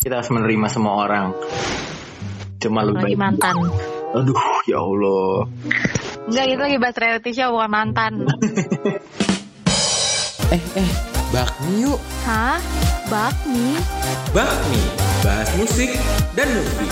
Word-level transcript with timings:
kita 0.00 0.24
harus 0.24 0.32
menerima 0.32 0.66
semua 0.72 1.04
orang. 1.04 1.36
Cuma 2.56 2.84
lu 2.84 2.96
Lagi 2.96 3.12
baik. 3.12 3.20
mantan. 3.20 3.54
Aduh, 4.10 4.42
ya 4.66 4.80
Allah. 4.80 5.46
Enggak, 6.26 6.44
itu 6.48 6.60
lagi 6.60 6.76
bahas 6.80 6.96
reality 6.98 7.30
show 7.36 7.52
bukan 7.52 7.70
mantan. 7.70 8.12
Eh, 10.50 10.58
eh, 10.82 10.90
bakmi 11.30 11.86
yuk. 11.86 11.94
Hah? 12.26 12.58
Bakmi? 13.06 13.78
Bakmi, 14.34 14.82
bahas 15.22 15.46
musik 15.54 15.94
dan 16.34 16.50
movie. 16.50 16.90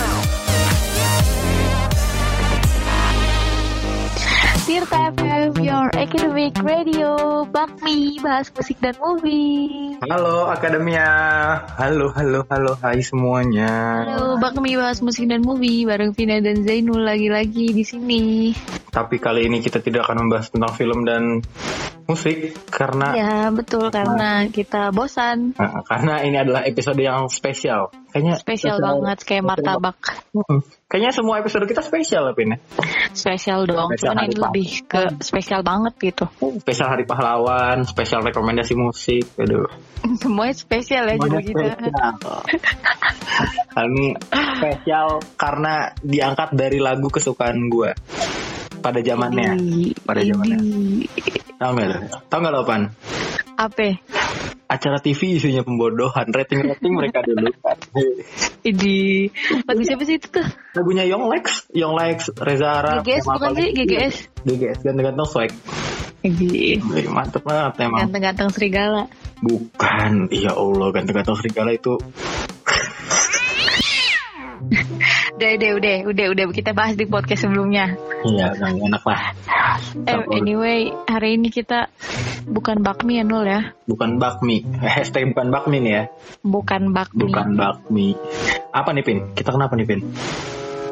Tirta 4.69 5.09
FM, 5.17 5.65
your 5.65 5.89
academic 5.97 6.53
radio. 6.61 7.41
Bakmi, 7.49 8.21
bahas 8.21 8.53
musik 8.53 8.77
dan 8.77 8.93
movie. 9.01 9.97
Halo 10.05 10.45
Akademia. 10.45 11.09
Halo, 11.73 12.13
halo, 12.13 12.45
halo. 12.53 12.77
Hai 12.77 13.01
semuanya. 13.01 14.05
Halo, 14.05 14.37
Bakmi 14.37 14.77
bahas 14.77 15.01
musik 15.01 15.25
dan 15.25 15.41
movie 15.41 15.89
bareng 15.89 16.13
Vina 16.13 16.37
dan 16.37 16.61
Zainul 16.61 17.01
lagi-lagi 17.01 17.73
di 17.73 17.81
sini. 17.81 18.53
Tapi 18.93 19.17
kali 19.17 19.49
ini 19.49 19.57
kita 19.57 19.81
tidak 19.81 20.05
akan 20.05 20.29
membahas 20.29 20.53
tentang 20.53 20.77
film 20.77 21.01
dan 21.01 21.41
musik 22.09 22.57
karena 22.73 23.07
Ya, 23.13 23.35
betul 23.53 23.93
karena 23.93 24.49
kita 24.49 24.89
bosan. 24.89 25.53
Nah, 25.53 25.85
karena 25.85 26.25
ini 26.25 26.37
adalah 26.41 26.65
episode 26.65 26.97
yang 26.97 27.29
spesial. 27.29 27.93
Kayaknya 28.09 28.41
Spesial 28.41 28.77
banget 28.81 29.21
kayak 29.21 29.45
martabak. 29.45 29.97
Kayaknya 30.89 31.11
semua 31.13 31.37
episode 31.37 31.69
kita 31.69 31.85
spesial 31.85 32.33
apa 32.33 32.39
ini? 32.41 32.57
Spesial 33.13 33.69
dong. 33.69 33.93
Spesial 33.93 34.17
Cuman 34.17 34.25
ini 34.25 34.37
lebih 34.41 34.69
ke 34.89 35.01
spesial 35.21 35.61
banget 35.61 35.93
gitu. 36.01 36.25
Spesial 36.65 36.89
Hari 36.89 37.05
Pahlawan, 37.05 37.85
spesial 37.85 38.25
rekomendasi 38.25 38.73
musik. 38.73 39.29
Aduh. 39.37 39.69
Semuanya 40.17 40.57
spesial 40.57 41.05
ya 41.05 41.21
jadi. 41.21 41.53
Hal 43.77 43.85
ini 43.93 44.17
spesial 44.57 45.21
karena 45.37 45.93
diangkat 46.01 46.57
dari 46.57 46.81
lagu 46.81 47.13
kesukaan 47.13 47.69
gue 47.69 47.93
pada 48.81 48.99
zamannya. 49.05 49.53
Pada 50.01 50.21
zamannya. 50.25 50.57
Nggak? 51.59 51.85
lo? 51.85 51.97
Tahu 52.31 52.39
nggak 52.39 52.53
lo 52.55 52.61
Pan? 52.63 52.81
Apa? 53.59 53.87
Acara 54.69 55.01
TV 55.01 55.35
isinya 55.35 55.65
pembodohan, 55.65 56.29
rating-rating 56.29 56.93
mereka 56.99 57.25
dulu 57.25 57.49
kan. 57.59 57.75
Ini 58.63 59.27
lagu 59.65 59.81
siapa 59.81 60.03
sih 60.05 60.21
itu 60.21 60.29
tuh? 60.29 60.45
Lagunya 60.77 61.03
Young 61.09 61.25
Lex, 61.27 61.67
Young 61.73 61.97
Lex, 61.97 62.29
Reza 62.37 62.69
Arab. 62.79 63.01
GGS 63.03 63.25
bukan 63.27 63.51
sih? 63.57 63.67
GGS. 63.73 64.15
GGS, 64.45 64.79
ganteng-ganteng 64.85 65.27
swag. 65.27 65.51
Wih, 66.19 66.83
Mantep 67.09 67.41
banget 67.47 67.87
emang. 67.87 67.99
ganteng-ganteng 68.07 68.49
serigala. 68.51 69.07
Bukan, 69.41 70.27
ya 70.35 70.51
Allah, 70.53 70.87
ganteng-ganteng 70.91 71.35
serigala 71.39 71.71
itu. 71.73 71.95
Udah, 75.39 75.55
udah, 75.55 75.71
udah, 75.79 75.97
udah, 76.11 76.25
udah 76.35 76.45
kita 76.51 76.75
bahas 76.75 76.99
di 76.99 77.07
podcast 77.07 77.47
sebelumnya. 77.47 77.95
Iya, 78.27 78.59
nggak 78.59 78.91
enak 78.91 79.03
lah. 79.07 79.21
Eh, 80.03 80.19
anyway, 80.35 80.91
hari 81.07 81.39
ini 81.39 81.47
kita 81.47 81.87
bukan 82.43 82.83
bakmi 82.83 83.15
ya 83.15 83.23
Nul 83.23 83.47
ya, 83.47 83.71
Bukan 83.87 84.19
bakmi. 84.19 84.67
Eh, 84.83 84.91
Hashtag 84.91 85.31
bukan 85.31 85.47
bakmi 85.47 85.79
nih 85.79 85.93
ya. 85.95 86.03
bukan 86.43 86.91
bakmi. 86.91 87.23
Bukan 87.23 87.47
bakmi. 87.55 88.19
Apa 88.75 88.91
nih 88.91 89.03
Pin? 89.07 89.17
Kita 89.31 89.55
kenapa 89.55 89.79
nih 89.79 89.87
Pin? 89.87 90.01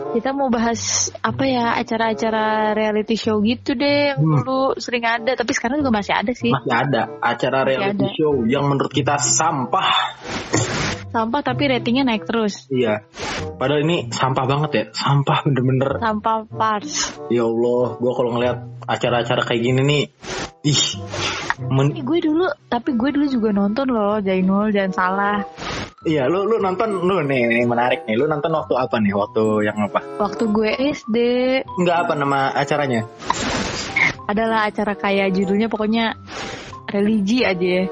Kita 0.07 0.31
mau 0.31 0.47
bahas 0.47 1.11
apa 1.19 1.43
ya 1.43 1.75
acara-acara 1.75 2.71
reality 2.71 3.19
show 3.19 3.43
gitu 3.43 3.75
deh 3.75 4.15
yang 4.15 4.23
Hmm. 4.23 4.39
dulu 4.39 4.79
sering 4.79 5.03
ada, 5.03 5.35
tapi 5.35 5.51
sekarang 5.51 5.83
juga 5.83 5.91
masih 5.91 6.15
ada 6.15 6.31
sih. 6.31 6.55
Masih 6.55 6.71
ada 6.71 7.01
acara 7.19 7.67
Masih 7.67 7.69
reality 7.75 8.05
ada. 8.07 8.15
show 8.15 8.33
yang 8.47 8.63
menurut 8.63 8.95
kita 8.95 9.19
sampah. 9.19 9.91
Sampah 11.17 11.41
tapi 11.41 11.65
ratingnya 11.65 12.05
naik 12.05 12.29
terus. 12.29 12.69
Iya. 12.69 13.01
Padahal 13.57 13.81
ini 13.81 14.13
sampah 14.13 14.45
banget 14.45 14.69
ya. 14.69 14.83
Sampah 14.93 15.41
bener-bener. 15.49 15.97
Sampah 15.97 16.45
pars. 16.45 17.17
Ya 17.33 17.41
Allah, 17.41 17.97
gua 17.97 18.11
kalau 18.13 18.37
ngeliat 18.37 18.57
acara-acara 18.85 19.41
kayak 19.41 19.61
gini 19.65 19.81
nih, 19.81 20.03
ih, 20.61 20.83
men- 21.73 21.97
Eh, 21.97 22.05
gue 22.05 22.19
dulu, 22.21 22.45
tapi 22.69 22.93
gue 22.93 23.09
dulu 23.17 23.25
juga 23.25 23.49
nonton 23.49 23.89
loh, 23.89 24.21
Jainul, 24.21 24.69
jangan 24.69 24.93
salah. 24.93 25.37
Iya, 26.05 26.29
lu 26.29 26.45
lu 26.45 26.61
nonton 26.61 27.01
lu 27.01 27.17
nih, 27.25 27.49
nih 27.49 27.65
menarik 27.65 28.05
nih. 28.05 28.13
Lu 28.13 28.29
nonton 28.29 28.53
waktu 28.53 28.77
apa 28.77 29.01
nih? 29.01 29.17
Waktu 29.17 29.43
yang 29.65 29.77
apa? 29.89 29.99
Waktu 30.21 30.43
gue 30.53 30.69
SD, 30.93 31.17
Enggak 31.81 31.97
apa 32.05 32.13
nama 32.13 32.53
acaranya? 32.53 33.09
adalah 34.27 34.67
acara 34.69 34.93
kayak 34.93 35.33
judulnya 35.33 35.65
pokoknya 35.65 36.13
religi 36.87 37.43
aja 37.43 37.63
ya. 37.63 37.83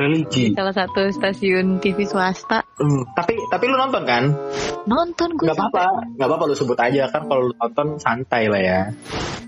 Religi. 0.00 0.56
Salah 0.56 0.72
satu 0.72 1.12
stasiun 1.12 1.76
TV 1.84 2.08
swasta. 2.08 2.64
Hmm, 2.80 3.04
tapi 3.12 3.36
tapi 3.52 3.64
lu 3.68 3.76
nonton 3.76 4.02
kan? 4.08 4.32
Nonton 4.88 5.28
gue 5.36 5.44
Nggak 5.44 5.60
apa-apa, 5.60 5.84
nggak 6.16 6.28
apa-apa 6.32 6.44
lu 6.48 6.56
sebut 6.56 6.78
aja 6.80 7.12
kan 7.12 7.28
kalau 7.28 7.52
lu 7.52 7.54
nonton 7.60 8.00
santai 8.00 8.48
lah 8.48 8.60
ya. 8.64 8.80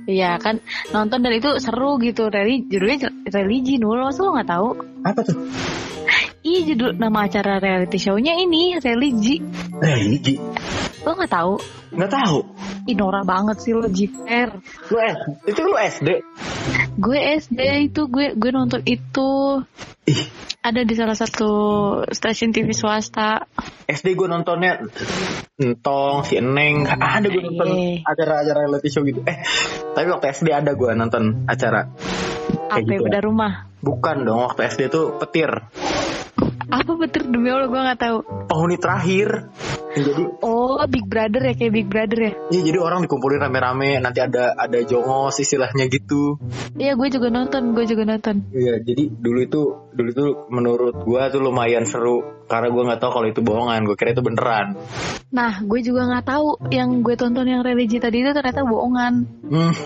Iya 0.04 0.36
kan 0.36 0.60
nonton 0.92 1.24
dan 1.24 1.32
itu 1.32 1.56
seru 1.62 1.96
gitu 2.02 2.26
religi 2.28 2.66
judulnya 2.74 3.08
religi 3.30 3.78
dulu 3.78 4.10
masa 4.10 4.26
lo 4.26 4.34
nggak 4.34 4.50
tahu 4.50 4.68
Apa 5.06 5.20
tuh? 5.22 5.38
Iya 6.42 6.74
judul 6.74 6.98
nama 6.98 7.30
acara 7.30 7.62
reality 7.62 8.02
show-nya 8.02 8.34
ini 8.34 8.76
religi 8.82 9.38
Religi. 9.78 10.34
Lo 11.02 11.10
nggak 11.12 11.32
tahu 11.32 11.54
Nggak 11.92 12.08
tahu. 12.08 12.38
Ih 12.82 12.96
norak 12.96 13.22
banget 13.22 13.56
sih 13.60 13.76
lo 13.76 13.84
Jiper 13.84 14.48
Lu 14.88 14.96
S, 14.96 15.18
itu 15.44 15.60
lu 15.60 15.74
SD. 15.76 16.08
gue 16.94 17.18
SD 17.36 17.60
itu 17.86 18.06
gue 18.06 18.32
gue 18.32 18.50
nonton 18.50 18.80
itu 18.82 19.60
Ih, 20.02 20.20
ada 20.60 20.82
di 20.82 20.94
salah 20.94 21.14
satu 21.14 21.50
stasiun 22.06 22.50
TV 22.50 22.72
swasta 22.72 23.44
SD 23.84 24.14
gue 24.14 24.26
nontonnya 24.26 24.82
Entong, 25.54 26.22
si 26.22 26.36
Eneng, 26.36 26.88
ada 26.88 27.22
gue 27.22 27.38
nonton 27.40 27.69
Iya. 27.70 28.02
acara-acara 28.02 28.58
reality 28.62 28.88
show 28.88 29.02
gitu. 29.02 29.22
Eh, 29.22 29.38
tapi 29.92 30.06
waktu 30.08 30.26
SD 30.32 30.48
ada 30.50 30.72
gue 30.72 30.90
nonton 30.92 31.46
acara. 31.46 31.86
apa 32.66 32.80
gitu 32.80 32.92
ya? 32.94 33.04
beda 33.04 33.20
rumah 33.22 33.52
Bukan 33.78 34.22
dong, 34.22 34.42
waktu 34.42 34.64
SD 34.66 34.88
tuh 34.88 35.19
petir. 35.19 35.50
apa 36.64 36.88
betul 36.96 37.28
demi 37.28 37.46
allah 37.46 37.69
gue 37.69 37.80
nggak 37.80 38.00
tahu 38.00 38.19
Penghuni 38.48 38.76
terakhir. 38.76 39.28
Jadi, 39.92 40.24
oh 40.40 40.51
Big 40.88 41.06
Brother 41.06 41.43
ya 41.43 41.55
kayak 41.55 41.72
Big 41.72 41.88
Brother 41.88 42.19
ya 42.19 42.33
ya 42.50 42.60
jadi 42.62 42.78
orang 42.78 43.05
dikumpulin 43.06 43.41
rame-rame, 43.41 44.00
nanti 44.00 44.21
ada 44.21 44.53
ada 44.55 44.78
jongos 44.83 45.37
istilahnya 45.38 45.88
gitu. 45.88 46.37
iya 46.77 46.93
gue 46.94 47.09
juga 47.09 47.28
nonton 47.28 47.72
gue 47.72 47.84
juga 47.84 48.05
nonton 48.09 48.44
Iya, 48.53 48.81
jadi 48.82 49.09
dulu 49.09 49.38
itu 49.41 49.61
dulu 49.93 50.09
itu 50.09 50.25
menurut 50.49 50.94
gua 51.05 51.28
tuh 51.28 51.41
lumayan 51.41 51.84
seru 51.84 52.21
karena 52.49 52.69
gua 52.69 52.82
nggak 52.93 53.00
tahu 53.00 53.11
kalau 53.12 53.27
itu 53.28 53.41
bohongan, 53.41 53.84
gua 53.84 53.97
kira 53.97 54.12
itu 54.12 54.22
beneran. 54.25 54.77
nah 55.32 55.61
gue 55.61 55.81
juga 55.81 56.05
nggak 56.12 56.27
tahu 56.28 56.47
yang 56.69 57.00
gue 57.00 57.16
tonton 57.16 57.49
yang 57.49 57.65
religi 57.65 57.97
tadi 57.97 58.21
itu 58.21 58.32
ternyata 58.32 58.65
bohongan 58.65 59.25
Hmm. 59.49 59.72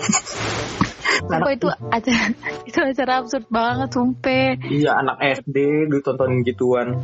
Sumpah 1.17 1.49
itu 1.49 1.67
acara 1.89 2.29
itu 2.69 2.77
acara 2.77 3.11
absurd 3.19 3.45
banget 3.49 3.89
sumpah. 3.89 4.53
iya, 4.69 5.01
anak 5.01 5.17
SD 5.41 5.87
dulu 5.89 5.99
tontonin 6.05 6.45
gituan. 6.45 7.01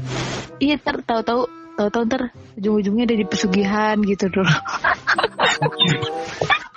Iya 0.61 0.77
ter 0.77 1.01
tahu-tahu 1.01 1.49
tahu-tahu 1.77 2.03
ntar 2.09 2.21
ujung-ujungnya 2.57 3.03
ada 3.09 3.15
di 3.17 3.25
pesugihan 3.25 3.95
gitu 4.01 4.29
dulu. 4.29 4.53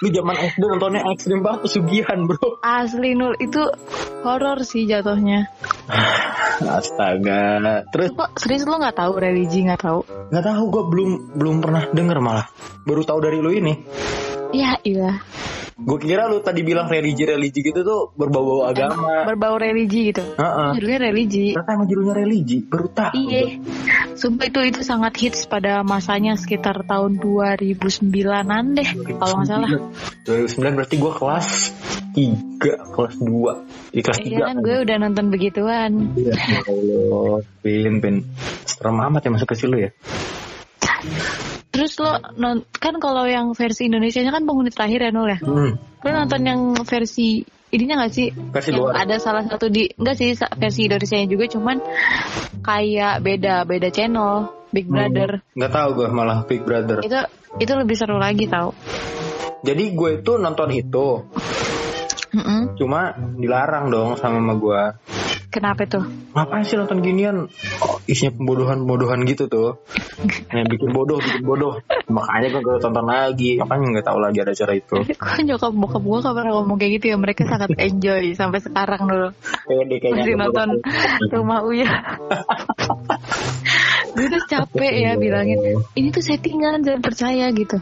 Lu 0.05 0.13
zaman 0.13 0.37
SD 0.37 0.61
nontonnya 0.61 1.01
ekstrim 1.09 1.41
banget 1.41 1.61
pesugihan, 1.65 2.29
Bro. 2.29 2.61
Asli 2.61 3.17
Nul 3.17 3.33
itu 3.41 3.65
horor 4.21 4.61
sih 4.61 4.85
jatuhnya. 4.85 5.49
Astaga. 6.61 7.61
Terus 7.89 8.13
Kok 8.13 8.37
serius 8.37 8.69
lo 8.69 8.77
nggak 8.77 8.97
tahu 8.97 9.13
religi 9.17 9.65
nggak 9.65 9.81
tahu? 9.81 10.01
nggak 10.33 10.45
tahu 10.45 10.63
gua 10.69 10.85
belum 10.93 11.11
belum 11.41 11.57
pernah 11.65 11.83
denger 11.93 12.19
malah. 12.21 12.47
Baru 12.85 13.09
tahu 13.09 13.19
dari 13.25 13.41
lu 13.41 13.53
ini. 13.53 13.73
Ya 14.55 14.79
iya 14.87 15.23
Gue 15.77 16.01
kira 16.01 16.25
lu 16.25 16.41
tadi 16.41 16.65
bilang 16.65 16.89
religi-religi 16.89 17.61
gitu 17.61 17.85
tuh 17.85 18.09
berbau-bau 18.17 18.65
agama. 18.65 19.29
berbau 19.29 19.61
religi 19.61 20.09
gitu. 20.09 20.25
Heeh. 20.25 20.73
Judulnya 20.73 21.01
religi. 21.05 21.53
Ternyata 21.53 21.73
emang 21.77 21.89
judulnya 21.93 22.15
religi, 22.17 22.59
baru 22.65 22.89
tahu. 22.97 23.13
Iya. 23.13 23.61
Sumpah 24.17 24.49
itu 24.49 24.61
itu 24.65 24.81
sangat 24.81 25.13
hits 25.21 25.45
pada 25.45 25.85
masanya 25.85 26.33
sekitar 26.41 26.81
tahun 26.89 27.21
2009-an 27.21 28.65
deh 28.73 28.89
kalau 29.21 29.35
nggak 29.37 29.49
salah. 29.53 29.71
2009 30.25 30.77
berarti 30.81 30.95
gue 30.97 31.13
kelas 31.13 31.49
3, 32.17 32.97
kelas 32.97 33.15
2 33.21 33.93
Di 33.93 34.01
kelas 34.01 34.19
3 34.25 34.33
Iya 34.33 34.39
kan 34.49 34.57
gue 34.65 34.77
udah 34.81 34.97
nonton 34.97 35.27
begituan. 35.29 35.91
Iya, 36.17 36.33
ya 36.33 36.61
Allah 36.73 37.45
Pin, 37.61 38.01
Pin 38.01 38.17
Serem 38.65 38.97
amat 38.97 39.29
ya 39.29 39.31
masa 39.37 39.45
kecil 39.45 39.69
lu 39.69 39.85
ya 39.85 39.93
Terus 41.77 41.93
lo 42.01 42.17
non 42.41 42.65
kan 42.73 42.97
kalau 42.97 43.29
yang 43.29 43.53
versi 43.53 43.93
Indonesia 43.93 44.25
kan 44.25 44.49
penghuni 44.49 44.73
terakhir 44.73 45.05
ya 45.05 45.11
Nul 45.13 45.29
ya. 45.29 45.39
hmm. 45.45 45.73
Lo 46.01 46.09
nonton 46.09 46.41
yang 46.41 46.61
versi 46.89 47.45
ininya 47.69 48.09
gak 48.09 48.13
sih? 48.17 48.33
Versi 48.33 48.73
yang 48.73 48.81
luar 48.81 49.05
ada 49.05 49.21
salah 49.21 49.45
satu 49.45 49.69
di 49.69 49.93
enggak 49.93 50.17
sih 50.17 50.33
versi 50.33 50.89
Indonesia 50.89 51.21
juga 51.29 51.45
cuman 51.53 51.77
kayak 52.65 53.21
beda 53.21 53.69
beda 53.69 53.89
channel 53.93 54.49
Big 54.73 54.89
Brother. 54.89 55.45
Nggak 55.53 55.73
tahu 55.73 55.89
gue 56.01 56.09
malah 56.11 56.43
Big 56.49 56.65
Brother 56.65 57.05
Itu 57.05 57.21
itu 57.61 57.73
lebih 57.77 57.97
seru 57.97 58.17
lagi 58.17 58.49
tau. 58.49 58.73
Jadi 59.61 59.93
gue 59.93 60.11
itu 60.25 60.33
nonton 60.41 60.73
itu 60.73 61.29
Mm-mm. 62.37 62.77
Cuma 62.77 63.17
dilarang 63.37 63.89
dong 63.93 64.17
sama 64.17 64.41
mama 64.41 64.55
gue 64.57 64.83
Kenapa 65.57 65.89
tuh? 65.89 66.05
Ngapain 66.37 66.69
sih 66.69 66.77
nonton 66.77 67.01
ginian? 67.01 67.49
Oh, 67.81 67.97
isinya 68.05 68.37
pembodohan-pembodohan 68.37 69.25
gitu 69.25 69.49
tuh. 69.49 69.81
Yang 70.53 70.77
bikin 70.77 70.93
bodoh, 70.93 71.17
bikin 71.17 71.49
bodoh. 71.49 71.81
Makanya 72.13 72.53
gue 72.53 72.61
gak 72.61 72.85
tonton 72.85 73.09
lagi. 73.09 73.57
Makanya 73.57 73.97
nggak 73.97 74.05
tahu 74.05 74.21
lagi 74.21 74.45
ada 74.45 74.53
acara 74.53 74.77
itu. 74.77 75.01
Kok 75.17 75.41
nyokap 75.41 75.73
bokap 75.73 76.03
gue 76.05 76.19
gak 76.21 76.35
pernah 76.37 76.53
ngomong 76.61 76.77
kayak 76.77 76.93
gitu 77.01 77.05
ya 77.09 77.17
Mereka 77.17 77.49
sangat 77.49 77.73
enjoy 77.89 78.37
sampai 78.37 78.61
sekarang 78.61 79.01
dulu 79.09 79.29
Pede 79.65 79.97
kayaknya. 79.97 80.21
Masih 80.21 80.35
nonton 80.37 80.69
Rumah 81.33 81.61
Uya 81.65 81.89
Gue 84.17 84.27
tuh 84.33 84.43
capek 84.49 84.93
ya 84.93 85.13
bilangin 85.17 85.61
Ini 85.93 86.09
tuh 86.09 86.25
settingan 86.25 86.85
jangan 86.85 87.01
percaya 87.01 87.53
gitu 87.53 87.81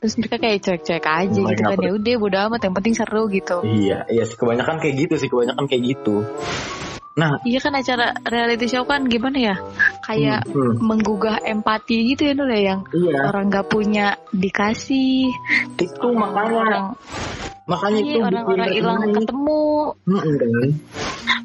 Terus 0.00 0.14
mereka 0.16 0.36
kayak 0.36 0.58
cuek-cuek 0.64 1.04
aja 1.04 1.40
Oh, 1.40 1.48
gitu 1.48 1.62
kan 1.64 1.78
ya 1.80 1.92
udah 1.96 2.14
bodo 2.16 2.38
amat 2.48 2.60
yang 2.64 2.74
penting 2.76 2.92
seru 2.92 3.28
gitu 3.28 3.60
Iya, 3.60 4.08
iya 4.08 4.24
sih 4.24 4.36
kebanyakan 4.36 4.80
kayak 4.80 4.94
gitu 5.08 5.14
sih, 5.16 5.28
kebanyakan 5.28 5.64
kayak 5.66 5.82
gitu. 5.96 6.24
Nah, 7.16 7.40
Iya 7.42 7.58
kan 7.58 7.72
acara 7.72 8.12
reality 8.22 8.68
show 8.68 8.84
kan 8.84 9.08
gimana 9.08 9.38
ya 9.40 9.56
Kayak 10.04 10.44
Hmm, 10.46 10.76
hmm. 10.76 10.84
menggugah 10.84 11.40
empati 11.40 12.12
gitu 12.12 12.28
ya 12.28 12.34
dulu 12.36 12.52
ya 12.52 12.60
Yang 12.68 12.80
iya, 12.92 13.18
orang 13.24 13.44
gak 13.48 13.66
punya 13.66 14.06
dikasih 14.30 15.32
itu 15.76 16.08
makanya, 16.12 16.60
Orang, 16.60 16.84
makanya 17.64 17.98
itu 17.98 18.12
iya, 18.12 18.22
orang-orang 18.22 18.68
bikin 18.68 18.76
hilang 18.76 18.98
menarik. 19.00 19.16
ketemu 19.16 19.62
Mm-mm, 20.04 20.34
kan? 20.36 20.68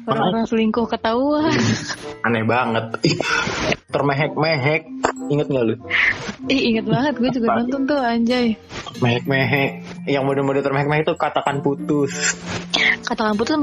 Orang-orang 0.02 0.44
selingkuh 0.44 0.86
ketahuan 0.86 1.48
Aneh 2.26 2.44
banget. 2.44 2.86
Termehek-mehek. 3.92 4.82
Ingat 5.26 5.46
nggak 5.48 5.64
lu? 5.64 5.74
Ih 6.46 6.62
inget 6.70 6.86
banget 6.86 7.14
gue 7.16 7.30
juga 7.30 7.48
nonton 7.56 7.82
tuh 7.84 7.98
anjay 7.98 8.54
Mehek-mehek. 8.98 9.70
Yang 10.06 10.22
mode-mode 10.22 10.60
termehek-mehek 10.60 11.02
itu 11.02 11.14
katakan 11.14 11.60
putus. 11.60 12.12
Katakan 13.02 13.34
putus 13.34 13.58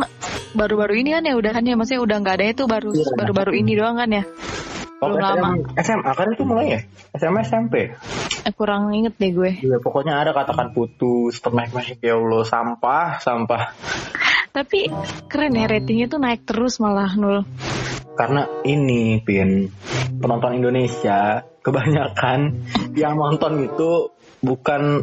baru-baru 0.51 0.93
ini 0.97 1.09
kan 1.13 1.23
ya 1.23 1.33
udah 1.37 1.51
kan 1.51 1.63
ya 1.63 1.75
Maksudnya 1.77 2.01
udah 2.01 2.17
nggak 2.19 2.35
ada 2.39 2.45
itu 2.49 2.63
baru 2.65 2.89
Iya. 2.91 3.05
baru-baru 3.15 3.51
ini 3.55 3.71
doang 3.75 3.97
kan 3.97 4.09
ya 4.09 4.23
Oh, 4.99 5.15
Belum 5.15 5.23
lama. 5.23 5.55
SM, 5.79 6.03
SMA 6.03 6.11
kan 6.11 6.27
itu 6.27 6.43
mulai 6.43 6.65
ya? 6.75 6.79
SMA 7.15 7.47
SMP. 7.47 7.95
eh, 8.43 8.51
Kurang 8.51 8.91
inget 8.91 9.15
deh 9.15 9.31
gue 9.31 9.51
Iya, 9.63 9.79
pokoknya 9.79 10.19
ada 10.19 10.35
katakan 10.35 10.75
putus, 10.75 11.39
termehek-mehek 11.39 12.03
ya 12.03 12.19
Allah, 12.19 12.43
sampah, 12.43 13.15
sampah. 13.23 13.71
Tapi 14.51 14.91
keren 15.31 15.55
ya 15.55 15.71
ratingnya 15.71 16.11
tuh 16.11 16.19
naik 16.19 16.43
terus 16.43 16.83
malah 16.83 17.15
Nul 17.15 17.47
Karena 18.11 18.43
ini, 18.67 19.23
Pin, 19.23 19.71
penonton 20.19 20.59
Indonesia 20.59 21.47
kebanyakan 21.63 22.67
yang 22.99 23.15
nonton 23.15 23.71
itu 23.71 24.11
bukan 24.43 24.99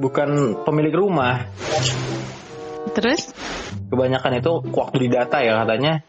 bukan 0.00 0.30
pemilik 0.64 0.94
rumah. 0.96 1.44
Terus 2.96 3.36
Kebanyakan 3.88 4.32
itu 4.40 4.52
waktu 4.74 4.96
di 5.06 5.08
data 5.08 5.40
ya 5.40 5.64
katanya. 5.64 6.04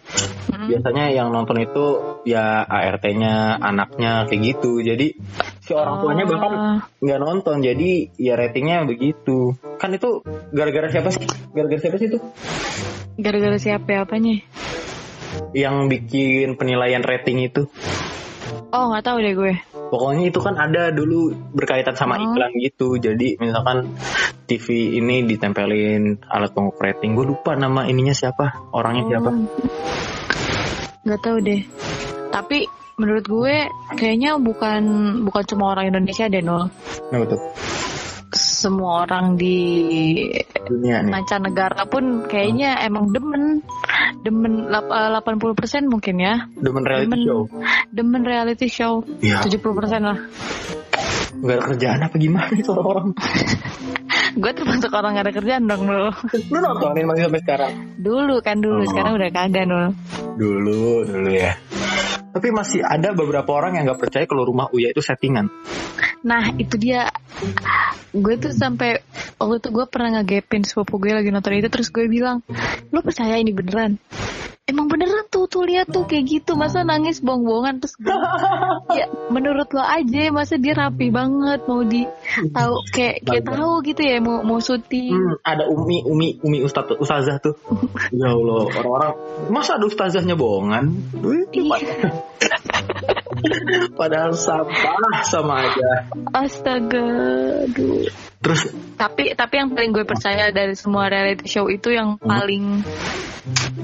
Mm. 0.51 0.67
Biasanya 0.67 1.06
yang 1.15 1.31
nonton 1.31 1.57
itu 1.63 1.85
ya 2.27 2.67
ART-nya, 2.67 3.59
anaknya 3.59 4.27
kayak 4.27 4.41
gitu. 4.44 4.83
Jadi 4.83 5.15
si 5.63 5.71
orang 5.71 6.03
tuanya 6.03 6.25
bahkan 6.27 6.51
Oh, 6.59 6.77
nggak 7.00 7.19
nonton. 7.23 7.63
Jadi 7.63 8.11
ya 8.19 8.35
ratingnya 8.35 8.83
begitu. 8.83 9.56
Kan 9.79 9.95
itu 9.95 10.25
gara-gara 10.51 10.91
siapa 10.91 11.09
sih? 11.15 11.23
Gara-gara 11.56 11.79
siapa 11.79 11.97
sih 11.97 12.07
itu? 12.11 12.19
Gara-gara 13.19 13.57
siapa 13.59 13.88
ya 13.88 14.03
apanya 14.03 14.44
Yang 15.55 15.75
bikin 15.88 16.59
penilaian 16.59 17.03
rating 17.03 17.47
itu. 17.47 17.71
Oh 18.69 18.94
nggak 18.94 19.05
tahu 19.05 19.17
deh 19.23 19.33
gue 19.33 19.53
Pokoknya 19.89 20.30
itu 20.30 20.39
kan 20.39 20.56
ada 20.56 20.94
dulu 20.94 21.33
berkaitan 21.53 21.97
sama 21.97 22.21
Oh. 22.21 22.30
iklan 22.30 22.53
gitu. 22.62 23.01
Jadi 23.01 23.41
misalkan 23.41 23.97
TV 24.45 24.97
ini 25.01 25.25
ditempelin 25.25 26.21
alat 26.30 26.53
pengukur 26.53 26.86
rating. 26.86 27.18
Gue 27.18 27.33
lupa 27.33 27.57
nama 27.57 27.89
ininya 27.89 28.13
siapa, 28.13 28.69
orangnya 28.74 29.09
siapa. 29.09 29.30
Oh. 29.33 29.50
Nggak 31.00 31.21
tahu 31.24 31.38
deh 31.41 31.62
Tapi 32.30 32.68
menurut 33.00 33.25
gue 33.25 33.56
kayaknya 33.95 34.36
bukan 34.38 34.81
bukan 35.24 35.44
cuma 35.47 35.74
orang 35.74 35.89
Indonesia 35.89 36.27
deh 36.27 36.44
Nul 36.44 36.68
Nah 37.09 37.18
betul. 37.24 37.39
Semua 38.36 39.07
orang 39.07 39.39
di 39.39 39.57
Dunia 40.69 41.01
nih. 41.01 41.10
mancanegara 41.10 41.83
pun 41.83 42.04
kayaknya 42.24 42.77
emang 42.80 43.10
demen 43.10 43.66
demen 44.19 44.69
lap- 44.69 44.86
eh, 44.88 45.10
80% 45.12 45.50
mungkin 45.86 46.16
ya 46.16 46.45
Demen 46.54 46.83
reality 46.83 47.06
demen 47.07 47.21
show. 47.24 47.42
demen 47.89 48.21
reality 48.21 48.68
show 48.68 48.94
Iya. 49.19 49.42
70% 49.42 49.66
lah 50.00 50.18
Gak 51.31 51.56
ada 51.56 51.63
kerjaan 51.66 52.00
apa 52.01 52.16
gimana 52.16 52.51
itu 52.51 52.68
orang-orang. 52.69 53.16
gue 54.39 54.51
termasuk 54.51 54.92
orang 54.92 55.12
gak 55.13 55.25
ada 55.25 55.33
kerjaan 55.33 55.63
dong 55.66 55.83
dulu 55.83 56.12
Lu 56.50 56.57
nontonin 56.60 57.06
masih 57.06 57.24
sampai 57.25 57.42
sekarang? 57.42 57.74
dulu 57.95 58.36
kan 58.39 58.57
dulu 58.57 58.81
Oh. 58.81 58.88
sekarang 58.88 59.13
udah 59.15 59.30
kagak 59.30 59.65
nul 59.65 59.88
Dulu, 60.36 61.04
dulu 61.04 61.30
ya. 61.30 61.51
Tapi 62.29 62.47
masih 62.53 62.81
ada 62.85 63.13
beberapa 63.13 63.49
orang 63.53 63.77
yang 63.77 63.89
gak 63.89 64.01
percaya 64.01 64.25
kalau 64.29 64.45
rumah 64.45 64.69
Uya 64.73 64.93
itu 64.93 65.01
settingan. 65.01 65.49
nah 66.19 66.51
itu 66.59 66.75
dia. 66.75 67.07
Gue 68.11 68.35
tuh 68.35 68.51
sampai 68.51 68.99
waktu 69.39 69.55
itu 69.61 69.69
gue 69.71 69.85
pernah 69.87 70.19
ngegepin 70.19 70.65
sepupu 70.65 70.99
gue 70.99 71.13
lagi 71.15 71.29
nonton 71.31 71.55
itu 71.55 71.69
terus 71.71 71.93
gue 71.93 72.09
bilang 72.09 72.43
lo 72.89 72.99
percaya 73.05 73.37
ini 73.37 73.53
beneran? 73.53 74.01
Emang 74.65 74.85
beneran 74.85 75.28
tuh 75.39 75.45
tuh 75.47 75.63
lihat 75.63 75.88
tuh 75.88 76.03
kayak 76.03 76.25
gitu 76.27 76.59
masa 76.59 76.83
nangis 76.83 77.24
bohong-bohongan 77.24 77.80
terus 77.80 77.95
gue, 77.95 78.12
ya 79.00 79.07
menurut 79.31 79.71
lo 79.71 79.83
aja 79.83 80.27
masa 80.36 80.59
dia 80.59 80.75
rapi 80.75 81.07
banget 81.13 81.63
mau 81.63 81.86
di 81.88 82.03
tahu 82.51 82.75
kayak 82.91 83.24
kayak 83.24 83.44
tahu 83.47 83.80
gitu 83.88 84.01
ya 84.03 84.19
mau 84.19 84.44
mau 84.44 84.59
syuting 84.59 85.19
Hmm, 85.19 85.36
ada 85.44 85.68
Umi, 85.69 86.01
Umi, 86.07 86.27
Umi 86.41 86.63
Ustaz, 86.63 86.89
Ustazah 86.95 87.38
tuh. 87.44 87.56
ya 88.19 88.31
Allah, 88.31 88.65
orang-orang 88.71 89.13
masa 89.51 89.75
ada 89.75 89.86
Ustazahnya 89.86 90.39
bohongan? 90.39 90.95
Iya. 91.51 91.80
Padahal 94.00 94.36
sampah 94.36 95.24
sama 95.27 95.63
aja. 95.68 95.89
astaga 96.36 97.07
aduh 97.68 98.28
Terus 98.39 98.71
tapi 98.95 99.36
tapi 99.36 99.53
yang 99.59 99.75
paling 99.75 99.91
gue 99.91 100.06
percaya 100.07 100.47
dari 100.50 100.71
semua 100.71 101.12
reality 101.12 101.44
show 101.44 101.68
itu 101.68 101.91
yang 101.91 102.15
paling 102.15 102.80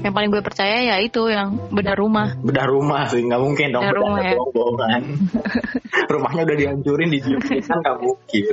yang 0.00 0.12
paling 0.16 0.30
gue 0.30 0.40
percaya 0.40 0.80
ya 0.80 0.96
itu 0.96 1.28
yang 1.28 1.56
benar 1.68 1.96
rumah 1.96 2.32
bedah 2.40 2.64
rumah 2.64 3.04
sih, 3.08 3.20
nggak 3.20 3.36
mungkin 3.36 3.68
dong 3.74 3.84
Bedah 3.84 3.92
bedah 3.92 4.00
rumah 4.00 4.20
ya. 4.22 4.32
bohong-bohongan. 4.32 5.02
Rumahnya 6.12 6.42
udah 6.46 6.56
dihancurin, 6.56 7.08
dijualin 7.10 7.60
kan 7.60 7.76
nggak 7.82 7.98
mungkin. 7.98 8.44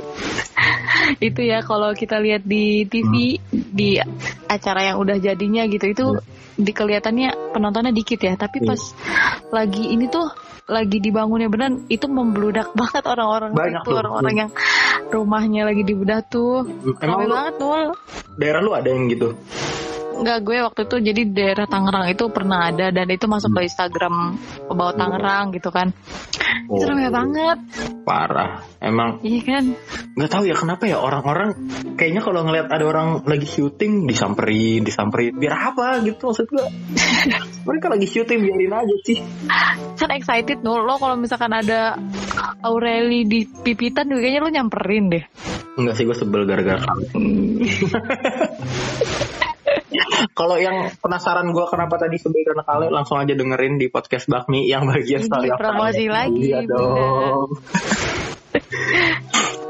itu 1.20 1.40
ya 1.44 1.58
kalau 1.60 1.92
kita 1.92 2.16
lihat 2.18 2.42
di 2.42 2.84
TV 2.84 3.38
di 3.52 4.00
acara 4.46 4.92
yang 4.92 4.96
udah 4.98 5.16
jadinya 5.16 5.62
gitu 5.64 5.86
itu 5.86 6.06
di 6.54 6.70
kelihatannya 6.70 7.52
penontonnya 7.52 7.90
dikit 7.90 8.20
ya 8.20 8.34
tapi 8.34 8.60
Iya. 8.60 8.68
pas 8.72 8.80
lagi 9.52 9.84
ini 9.90 10.06
tuh 10.06 10.26
lagi 10.64 10.96
dibangunnya 10.96 11.52
beneran 11.52 11.84
itu 11.92 12.08
membludak 12.08 12.72
banget 12.72 13.04
orang-orang 13.04 13.52
Banyak 13.52 13.84
itu 13.84 13.90
orang-orang 13.92 14.34
yang 14.34 14.50
rumahnya 15.12 15.62
lagi 15.68 15.82
dibedah 15.84 16.24
tuh. 16.24 16.64
Emang 17.04 17.28
lu- 17.28 17.36
banget 17.36 17.54
tuh 17.60 17.72
Daerah 18.40 18.60
lu 18.64 18.72
ada 18.72 18.88
yang 18.88 19.06
gitu? 19.12 19.36
Enggak 20.14 20.38
gue 20.46 20.56
waktu 20.62 20.80
itu 20.86 20.96
jadi 21.12 21.22
daerah 21.26 21.66
Tangerang 21.66 22.06
itu 22.08 22.24
pernah 22.30 22.70
ada 22.70 22.94
dan 22.94 23.06
itu 23.10 23.26
masuk 23.26 23.50
ke 23.50 23.60
Instagram 23.66 24.38
pembawa 24.70 24.92
Tangerang 24.94 25.50
gitu 25.52 25.70
kan. 25.74 25.90
Itu 26.70 26.84
rame 26.86 27.10
banget. 27.10 27.58
Parah. 28.06 28.62
Emang 28.78 29.18
Iya 29.24 29.40
kan? 29.42 29.64
nggak 30.14 30.30
tahu 30.30 30.46
ya 30.46 30.54
kenapa 30.54 30.86
ya 30.86 31.02
orang-orang 31.02 31.58
kayaknya 31.98 32.22
kalau 32.22 32.46
ngelihat 32.46 32.70
ada 32.70 32.84
orang 32.86 33.26
lagi 33.26 33.50
syuting 33.50 34.06
disamperin, 34.06 34.86
disamperin 34.86 35.34
biar 35.34 35.74
apa 35.74 35.98
gitu 36.06 36.30
maksud 36.30 36.46
gua. 36.46 36.70
Mereka 37.66 37.86
lagi 37.90 38.06
syuting 38.06 38.38
biarin 38.44 38.74
aja 38.74 38.96
sih. 39.02 39.18
Kan 39.98 40.10
excited 40.14 40.62
no 40.62 40.78
lo 40.78 41.00
kalau 41.00 41.18
misalkan 41.18 41.50
ada 41.50 41.98
Aureli 42.62 43.26
di 43.26 43.44
pipitan 43.44 44.08
juga 44.08 44.24
kayaknya 44.24 44.40
lo 44.40 44.50
nyamperin 44.52 45.04
deh. 45.10 45.24
Enggak 45.74 45.94
sih 45.98 46.04
gue 46.06 46.14
sebel 46.14 46.46
gara-gara. 46.46 46.86
Kalau 50.32 50.56
yang 50.56 50.88
penasaran 51.02 51.52
gue 51.52 51.64
kenapa 51.68 52.00
tadi 52.00 52.16
sebel 52.16 52.40
karena 52.40 52.64
kalian 52.64 52.92
langsung 52.94 53.20
aja 53.20 53.36
dengerin 53.36 53.76
di 53.76 53.92
podcast 53.92 54.24
Bakmi 54.30 54.64
yang 54.64 54.88
bagian 54.88 55.20
story 55.20 55.52
of 55.52 55.60
promosi 55.60 56.08
kalian. 56.08 56.14
lagi, 56.14 56.40
Iya 56.48 56.60
dong. 56.64 57.48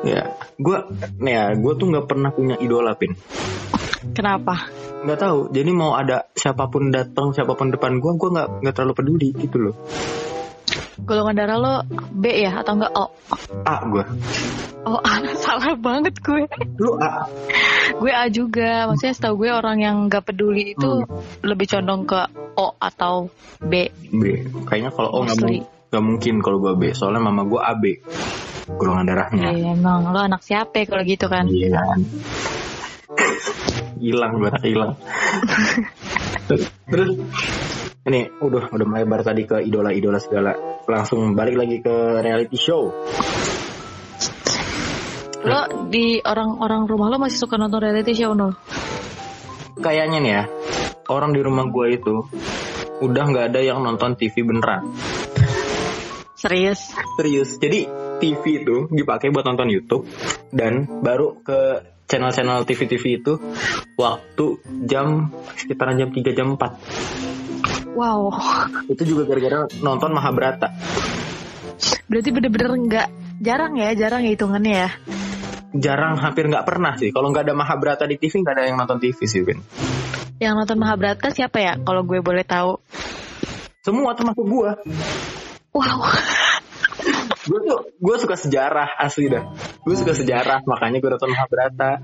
ya, 0.15 0.23
gue, 0.61 0.79
nih 1.19 1.33
ya, 1.35 1.45
gue 1.59 1.73
tuh 1.75 1.87
nggak 1.91 2.07
pernah 2.07 2.31
punya 2.31 2.57
idola 2.61 2.95
pin. 2.95 3.17
Kenapa? 4.15 4.69
Nggak 5.05 5.19
tahu. 5.21 5.39
Jadi 5.51 5.71
mau 5.73 5.97
ada 5.97 6.29
siapa 6.37 6.69
pun 6.69 6.93
datang, 6.93 7.33
siapa 7.35 7.57
pun 7.57 7.73
depan 7.73 7.99
gue, 7.99 8.13
gue 8.15 8.31
nggak 8.31 8.49
nggak 8.63 8.75
terlalu 8.77 8.95
peduli 8.95 9.29
gitu 9.35 9.57
loh. 9.59 9.75
Golongan 11.05 11.35
darah 11.37 11.59
lo 11.59 11.75
B 12.11 12.25
ya 12.31 12.61
atau 12.63 12.73
enggak 12.79 12.93
O? 12.97 13.05
A 13.65 13.75
gue. 13.87 14.05
Oh, 14.85 15.01
salah 15.45 15.75
banget 15.79 16.15
gue. 16.21 16.45
Lu 16.79 16.97
A. 17.01 17.25
Gue 17.97 18.13
A 18.13 18.29
juga. 18.29 18.89
Maksudnya 18.89 19.15
setahu 19.15 19.45
gue 19.45 19.51
orang 19.53 19.79
yang 19.81 19.97
nggak 20.07 20.25
peduli 20.29 20.73
itu 20.73 21.05
lebih 21.41 21.67
condong 21.69 22.05
ke 22.05 22.21
O 22.55 22.75
atau 22.77 23.29
B. 23.61 23.89
B. 24.13 24.23
Kayaknya 24.67 24.91
kalau 24.93 25.11
O 25.13 25.19
nggak 25.25 25.39
Mostly. 25.41 25.59
mung- 25.61 25.69
nggak 25.91 26.05
mungkin 26.05 26.35
kalau 26.43 26.59
gue 26.61 26.73
B. 26.77 26.83
Soalnya 26.93 27.23
mama 27.23 27.43
gue 27.45 27.61
AB. 27.61 27.85
Golongan 28.77 29.05
darahnya. 29.07 29.53
Ya, 29.53 29.77
emang 29.77 30.09
lo 30.09 30.21
anak 30.21 30.41
siapa 30.41 30.83
ya 30.83 30.85
kalau 30.89 31.05
gitu 31.05 31.27
kan? 31.29 31.45
Iya 31.47 31.69
kan. 31.77 31.99
hilang 34.05 34.33
gue 34.37 34.51
hilang. 34.65 34.93
Terus 36.93 37.11
ini 38.05 38.29
udah 38.37 38.69
udah 38.69 38.87
melebar 38.87 39.25
tadi 39.25 39.49
ke 39.49 39.65
idola-idola 39.65 40.21
segala. 40.21 40.53
Langsung 40.85 41.33
balik 41.33 41.57
lagi 41.57 41.81
ke 41.81 42.21
reality 42.21 42.61
show. 42.61 42.93
Lo 45.45 45.89
di 45.89 46.21
orang-orang 46.21 46.85
rumah 46.85 47.09
lo 47.09 47.17
masih 47.21 47.49
suka 47.49 47.57
nonton 47.57 47.81
reality 47.81 48.13
show 48.13 48.37
nol? 48.37 48.57
Kayaknya 49.81 50.19
nih 50.21 50.33
ya, 50.33 50.45
orang 51.09 51.33
di 51.33 51.41
rumah 51.41 51.65
gue 51.69 51.87
itu 51.97 52.15
udah 53.01 53.25
nggak 53.25 53.47
ada 53.53 53.61
yang 53.65 53.81
nonton 53.81 54.17
TV 54.21 54.45
beneran. 54.45 54.85
Serius? 56.37 56.93
Serius. 57.17 57.57
Jadi 57.57 57.89
TV 58.21 58.43
itu 58.61 58.85
dipakai 58.93 59.33
buat 59.33 59.49
nonton 59.49 59.73
YouTube 59.73 60.05
dan 60.53 61.01
baru 61.01 61.41
ke 61.41 61.61
channel-channel 62.05 62.69
TV-TV 62.69 63.05
itu 63.25 63.41
waktu 63.97 64.61
jam 64.85 65.33
sekitaran 65.57 65.97
jam 65.97 66.13
3 66.13 66.37
jam 66.37 66.61
4. 66.61 67.34
Wow. 67.95 68.35
Itu 68.91 69.03
juga 69.07 69.23
gara-gara 69.31 69.71
nonton 69.79 70.11
Mahabharata. 70.11 70.69
Berarti 72.11 72.31
bener-bener 72.35 72.71
nggak 72.75 73.09
jarang 73.41 73.73
ya, 73.79 73.95
jarang 73.95 74.27
ya 74.27 74.31
hitungannya 74.35 74.75
ya. 74.75 74.91
Jarang 75.75 76.19
hampir 76.19 76.47
nggak 76.47 76.67
pernah 76.67 76.95
sih. 76.99 77.11
Kalau 77.15 77.31
nggak 77.31 77.51
ada 77.51 77.55
Mahabharata 77.55 78.05
di 78.07 78.19
TV 78.19 78.43
nggak 78.43 78.55
ada 78.55 78.65
yang 78.67 78.77
nonton 78.79 78.99
TV 78.99 79.19
sih, 79.27 79.43
Win. 79.43 79.63
Yang 80.43 80.55
nonton 80.59 80.79
Mahabharata 80.79 81.31
siapa 81.31 81.59
ya? 81.63 81.79
Kalau 81.79 82.03
gue 82.03 82.19
boleh 82.19 82.43
tahu. 82.43 82.79
Semua 83.83 84.15
termasuk 84.19 84.43
gue. 84.43 84.71
Wow. 85.75 85.99
Gue 87.45 87.59
tuh 87.61 87.79
gue 88.01 88.17
suka 88.17 88.37
sejarah 88.37 88.97
asli 88.97 89.29
dah. 89.29 89.45
Gue 89.85 89.95
suka 89.97 90.17
sejarah 90.17 90.65
makanya 90.65 90.99
gue 91.01 91.11
nonton 91.13 91.31
Mahabharata. 91.33 92.01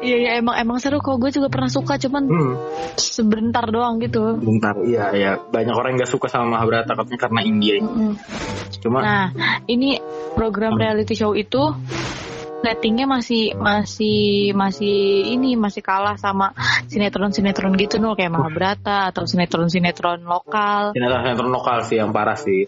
Iya 0.00 0.16
iya 0.22 0.30
emang 0.38 0.56
emang 0.58 0.78
seru 0.78 1.02
kok. 1.02 1.18
Gue 1.18 1.34
juga 1.34 1.50
pernah 1.50 1.70
suka 1.70 1.98
cuman 1.98 2.22
hmm, 2.26 2.54
sebentar 2.98 3.66
doang 3.66 3.98
gitu. 3.98 4.38
bentar 4.38 4.78
iya 4.86 5.10
iya. 5.14 5.32
Banyak 5.38 5.74
orang 5.74 5.94
yang 5.94 6.06
gak 6.06 6.12
suka 6.14 6.26
sama 6.30 6.58
Mahabharata 6.58 6.94
katanya 6.94 7.20
karena 7.20 7.40
India. 7.42 7.74
Mm-mm. 7.82 8.12
cuma 8.82 8.98
Nah 9.02 9.24
ini 9.66 9.98
program 10.38 10.78
reality 10.78 11.14
show 11.18 11.34
itu 11.34 11.74
ratingnya 12.64 13.04
masih 13.04 13.52
masih 13.60 14.56
masih 14.56 15.28
ini 15.36 15.52
masih 15.52 15.84
kalah 15.84 16.16
sama 16.16 16.56
sinetron 16.88 17.28
sinetron 17.28 17.76
gitu 17.76 18.00
nul 18.00 18.16
kayak 18.16 18.32
Mahabharata 18.32 19.12
atau 19.12 19.28
sinetron 19.28 19.68
sinetron 19.68 20.24
lokal. 20.24 20.96
Sinetron 20.96 21.52
lokal 21.52 21.84
sih 21.84 22.00
yang 22.00 22.14
parah 22.14 22.38
sih 22.40 22.64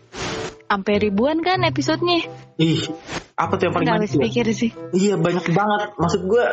sampai 0.66 0.94
ribuan 0.99 1.38
kan 1.40 1.62
episodenya? 1.62 2.26
Ih 2.58 2.82
apa 3.37 3.61
tuh 3.61 3.68
yang 3.68 3.75
paling 3.76 3.87
nggak 3.87 3.99
banyak 4.02 4.12
ya? 4.16 4.23
pikir 4.26 4.46
sih. 4.50 4.70
Iya 4.92 5.14
banyak 5.20 5.46
banget. 5.52 5.80
Maksud 6.00 6.20
gue 6.26 6.44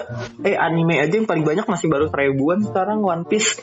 eh 0.46 0.56
anime 0.56 1.00
aja 1.00 1.16
yang 1.16 1.28
paling 1.28 1.44
banyak 1.44 1.66
masih 1.66 1.88
baru 1.90 2.12
seribuan 2.12 2.62
sekarang 2.62 3.02
One 3.02 3.24
Piece. 3.26 3.58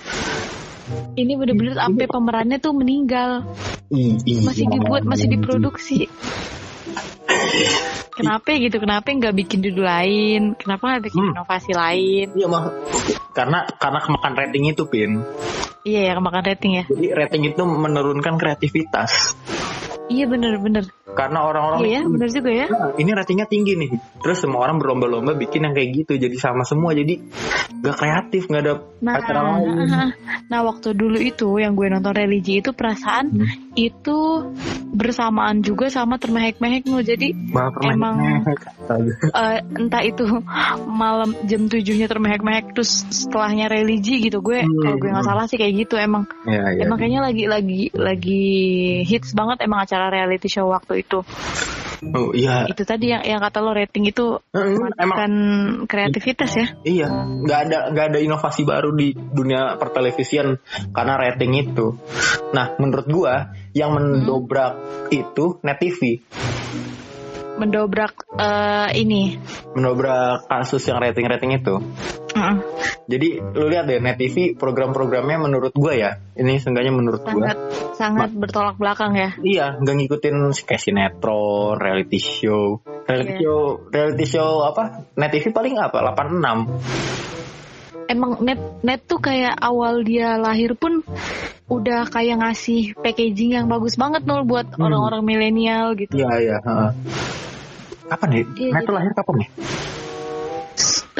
Ini 1.14 1.38
bener-bener 1.38 1.78
sampai 1.78 2.06
pemerannya 2.10 2.58
tuh 2.58 2.74
meninggal. 2.74 3.46
Ih, 3.94 4.18
iya. 4.26 4.42
masih 4.42 4.66
dibuat 4.66 5.06
masih 5.06 5.30
diproduksi. 5.30 6.10
Kenapa 8.10 8.52
gitu? 8.52 8.76
Kenapa 8.82 9.06
nggak 9.08 9.32
bikin 9.32 9.62
judul 9.62 9.86
lain? 9.86 10.52
Kenapa 10.58 10.82
nggak 10.92 11.04
bikin 11.08 11.22
Hmm. 11.24 11.32
inovasi 11.32 11.72
lain? 11.72 12.26
Iya 12.34 12.46
mah. 12.50 12.64
Karena 13.32 13.64
karena 13.78 13.98
kemakan 14.02 14.32
rating 14.34 14.64
itu 14.68 14.84
pin. 14.90 15.22
iya 15.80 16.12
ya 16.12 16.18
kemakan 16.18 16.44
rating 16.44 16.72
ya. 16.76 16.84
Jadi 16.84 17.06
rating 17.16 17.42
itu 17.48 17.62
menurunkan 17.64 18.36
kreativitas. 18.36 19.32
Iya 20.10 20.26
bener-bener 20.26 20.84
Karena 21.10 21.42
orang-orang 21.42 21.78
iya 21.86 22.02
ya 22.02 22.10
bener 22.10 22.28
juga 22.30 22.50
ya 22.50 22.66
"Nah, 22.70 22.94
ini 22.94 23.10
ratingnya 23.10 23.46
tinggi 23.50 23.74
nih. 23.74 23.90
Terus 24.22 24.38
semua 24.42 24.62
orang 24.62 24.78
berlomba-lomba 24.78 25.34
bikin 25.34 25.66
yang 25.66 25.74
kayak 25.74 25.90
gitu 26.02 26.12
jadi 26.18 26.36
sama 26.38 26.62
semua 26.62 26.94
jadi 26.94 27.18
gak 27.80 27.96
kreatif 27.98 28.46
nggak 28.46 28.62
ada 28.62 28.74
Nah, 29.00 29.14
acara 29.18 29.40
lain. 29.58 29.74
nah 30.50 30.60
waktu 30.62 30.92
dulu 30.94 31.18
itu 31.18 31.48
yang 31.58 31.74
gue 31.74 31.86
nonton 31.88 32.12
religi 32.14 32.60
itu 32.60 32.70
perasaan 32.70 33.30
Hmm. 33.30 33.46
Itu 33.78 34.18
bersamaan 34.90 35.62
juga 35.62 35.86
sama 35.86 36.18
termehek-mehek 36.18 36.90
nu 36.90 36.98
jadi 37.00 37.30
Emang- 37.86 38.18
eh, 39.40 39.58
entah 39.62 40.02
itu 40.02 40.26
malam 40.84 41.38
jam 41.46 41.70
tujuhnya 41.70 42.10
termehek-mehek 42.10 42.74
terus 42.74 43.06
setelahnya 43.08 43.70
religi 43.70 44.18
gitu. 44.26 44.42
Gue 44.42 44.66
Hmm. 44.66 44.74
kalau 44.82 44.96
gue 44.98 45.10
nggak 45.14 45.26
salah 45.26 45.44
sih 45.46 45.56
kayak 45.56 45.86
gitu 45.86 45.94
emang. 45.96 46.26
Iya, 46.42 46.64
iya. 46.74 46.80
emang 46.84 46.98
kayaknya 46.98 47.20
lagi 47.22 47.44
lagi 47.46 47.80
lagi 47.94 48.42
hits 49.06 49.32
banget 49.32 49.62
emang 49.62 49.86
acara 49.86 50.10
reality 50.10 50.50
show 50.50 50.66
waktu 50.68 51.06
itu 51.06 51.22
Oh 52.00 52.32
iya. 52.32 52.64
itu 52.64 52.80
tadi 52.88 53.12
yang 53.12 53.20
yang 53.20 53.40
kata 53.44 53.60
lo 53.60 53.76
rating 53.76 54.08
itu 54.08 54.40
Hmm, 54.50 54.88
Emang 54.96 55.18
kan 55.18 55.32
kreativitas 55.84 56.50
ya 56.56 56.66
Iya, 56.80 57.08
nggak 57.44 57.60
ada 57.68 57.78
nggak 57.92 58.06
ada 58.14 58.18
inovasi 58.18 58.64
baru 58.64 58.96
di 58.96 59.12
dunia 59.12 59.76
pertelevisian 59.76 60.56
karena 60.96 61.14
rating 61.20 61.52
itu. 61.60 61.94
Nah, 62.56 62.74
menurut 62.80 63.06
gua 63.06 63.52
yang 63.76 63.94
mendobrak 63.94 64.80
itu 65.12 65.60
net 65.62 65.78
TV, 65.78 66.24
mendobrak 67.60 68.24
eh, 68.32 68.88
ini 68.96 69.36
mendobrak 69.76 70.48
kasus 70.48 70.80
yang 70.88 70.98
rating-rating 70.98 71.60
itu. 71.60 71.76
Mm, 72.30 72.56
Jadi 73.10 73.28
lu 73.58 73.66
lihat 73.66 73.84
deh 73.84 73.98
net 73.98 74.16
TV 74.16 74.54
program-programnya 74.54 75.36
menurut 75.36 75.74
gua 75.74 75.92
ya, 75.92 76.10
ini 76.34 76.56
seenggaknya 76.56 76.94
menurut 76.94 77.20
gua. 77.20 77.52
sangat 77.52 77.58
sangat 77.92 78.30
bertolak 78.32 78.76
belakang 78.78 79.12
ya 79.12 79.30
Iya, 79.36 79.66
nggak 79.76 79.94
ngikutin 79.98 80.34
kayak 80.62 80.80
sinetron, 80.80 81.76
reality 81.76 82.16
show. 82.16 82.80
Reality 83.04 83.34
Iya. 83.34 83.42
show, 83.42 83.60
reality 83.90 84.24
show 84.24 84.62
apa? 84.62 85.04
Net 85.18 85.30
TV 85.30 85.50
paling 85.50 85.74
apa? 85.76 85.98
86. 86.00 86.70
emang 88.06 88.42
net 88.42 88.58
net 88.82 89.06
tuh 89.06 89.22
kayak 89.22 89.54
awal 89.54 90.02
dia 90.02 90.34
lahir 90.34 90.74
pun 90.74 90.98
udah 91.70 92.10
kayak 92.10 92.42
ngasih 92.42 92.98
packaging 92.98 93.54
yang 93.54 93.66
bagus 93.70 93.94
banget 93.94 94.26
nol 94.26 94.42
buat 94.42 94.66
Hmm. 94.74 94.82
orang-orang 94.82 95.22
milenial 95.22 95.94
gitu 95.94 96.18
Iya, 96.18 96.30
iya. 96.42 96.58
Kapan 98.10 98.28
nih? 98.28 98.44
Iya, 98.58 98.70
net 98.74 98.82
tuh 98.82 98.90
jadi- 98.90 98.96
lahir 98.98 99.12
kapan 99.14 99.34
nih? 99.38 99.48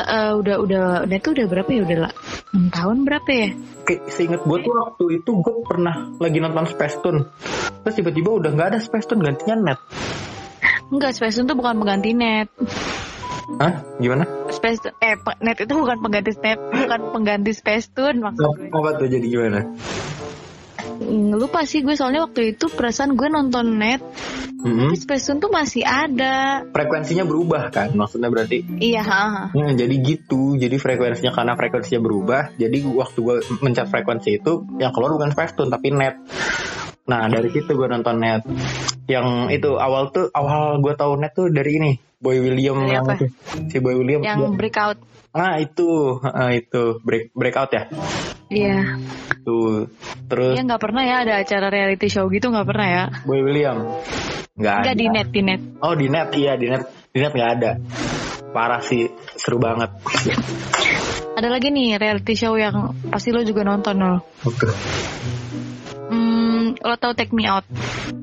Eh, 0.01 0.33
udah 0.33 0.57
udah 0.65 0.85
net 1.05 1.21
tuh 1.21 1.37
udah 1.37 1.47
berapa 1.47 1.69
ya 1.69 1.83
udah 1.85 1.99
lah 2.09 2.13
6 2.57 2.73
tahun 2.73 2.97
berapa 3.05 3.31
ya 3.31 3.49
Kayak 3.85 4.03
seinget 4.09 4.41
gue 4.43 4.59
tuh 4.65 4.73
waktu 4.73 5.05
itu 5.21 5.31
gue 5.37 5.55
pernah 5.69 6.09
lagi 6.17 6.41
nonton 6.41 6.65
Space 6.65 6.97
Tune 7.05 7.29
Terus 7.85 7.95
tiba-tiba 8.01 8.31
udah 8.33 8.51
nggak 8.51 8.69
ada 8.75 8.79
Space 8.81 9.05
Tune 9.05 9.21
gantinya 9.21 9.61
net 9.61 9.79
enggak 10.89 11.13
Space 11.15 11.37
Tune 11.37 11.47
tuh 11.47 11.59
bukan 11.59 11.77
pengganti 11.77 12.17
net 12.17 12.49
Hah? 13.61 13.75
Gimana? 14.01 14.25
Space 14.49 14.89
eh 14.89 15.15
net 15.45 15.59
itu 15.61 15.73
bukan 15.77 16.01
pengganti 16.01 16.33
net 16.41 16.59
bukan 16.59 17.01
pengganti 17.13 17.53
Space 17.53 17.93
Tune 17.93 18.25
maksud 18.25 18.41
gue 18.57 18.73
Apa 18.73 18.97
tuh 18.97 19.05
jadi 19.05 19.27
gimana? 19.27 19.69
Mm, 21.01 21.37
lupa 21.37 21.65
sih 21.65 21.85
gue 21.85 21.93
soalnya 21.93 22.25
waktu 22.25 22.57
itu 22.57 22.73
perasaan 22.73 23.21
gue 23.21 23.29
nonton 23.29 23.77
net 23.77 24.01
Tapi 24.61 24.97
Space 24.97 25.25
Tune 25.29 25.41
tuh 25.41 25.51
masih 25.53 25.83
ada 25.85 26.65
Frekuensinya 26.69 27.25
berubah 27.25 27.73
kan? 27.73 27.93
Maksudnya 27.97 28.29
berarti 28.29 28.65
iya 28.81 29.03
ha, 29.03 29.23
ha. 29.29 29.45
Ya, 29.57 29.73
jadi 29.75 29.95
gitu, 30.05 30.57
jadi 30.61 30.77
frekuensinya 30.77 31.33
karena 31.33 31.57
frekuensinya 31.57 32.01
berubah, 32.05 32.55
jadi 32.61 32.79
waktu 32.85 33.19
gue 33.21 33.37
mencet 33.65 33.89
frekuensi 33.89 34.41
itu 34.41 34.69
yang 34.77 34.93
keluar 34.93 35.17
bukan 35.17 35.33
Space 35.33 35.57
Tune 35.57 35.73
tapi 35.73 35.93
net. 35.93 36.21
Nah 37.09 37.27
dari 37.27 37.49
situ 37.51 37.73
gue 37.73 37.89
nonton 37.89 38.21
net. 38.21 38.45
Yang 39.11 39.59
itu 39.59 39.71
awal 39.75 40.15
tuh 40.15 40.31
awal 40.31 40.79
gue 40.79 40.95
tahu 40.95 41.19
net 41.19 41.33
tuh 41.35 41.51
dari 41.51 41.81
ini 41.81 41.93
Boy 42.21 42.37
William 42.39 42.79
yang 42.85 43.07
si 43.73 43.77
Boy 43.81 43.97
William. 43.97 44.21
yang 44.21 44.55
breakout 44.55 45.01
Ah 45.31 45.63
itu, 45.63 46.19
ah, 46.27 46.51
itu 46.51 46.99
break 47.07 47.31
breakout 47.39 47.71
ya. 47.71 47.87
iya 48.51 48.99
Tuh 49.47 49.87
terus 50.27 50.59
Iya 50.59 50.67
nggak 50.67 50.83
pernah 50.83 51.03
ya 51.07 51.23
ada 51.23 51.39
acara 51.39 51.71
reality 51.71 52.11
show 52.11 52.27
gitu 52.29 52.51
nggak 52.51 52.67
pernah 52.67 52.89
ya 52.91 53.05
Boy 53.23 53.41
William. 53.47 53.79
Nggak 54.59 54.77
Nggak 54.83 54.97
di 54.99 55.07
net 55.07 55.29
di 55.31 55.43
net 55.47 55.61
Oh 55.79 55.95
di 55.95 56.07
net 56.11 56.29
iya 56.35 56.59
di 56.59 56.67
net 56.67 56.83
di 57.15 57.19
net 57.23 57.33
nggak 57.33 57.51
ada. 57.57 57.71
Parah 58.51 58.83
sih 58.83 59.07
seru 59.39 59.63
banget. 59.63 59.95
Ada 61.39 61.47
lagi 61.47 61.71
nih 61.71 61.95
reality 61.97 62.35
show 62.35 62.59
yang 62.59 62.99
pasti 63.07 63.31
lo 63.31 63.47
juga 63.47 63.63
nonton 63.63 64.03
lo. 64.03 64.27
Oke. 64.43 64.67
Hmm, 66.11 66.75
lo 66.75 66.95
tau 66.99 67.15
Take 67.15 67.31
Me 67.31 67.47
Out? 67.47 67.65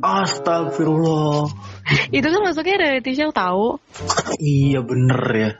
Astagfirullah. 0.03 1.47
Itu 2.17 2.27
kan 2.27 2.41
masuknya 2.43 2.75
reality 2.83 3.15
show 3.15 3.31
tahu. 3.31 3.79
Iya 4.43 4.83
bener 4.83 5.21
ya. 5.31 5.51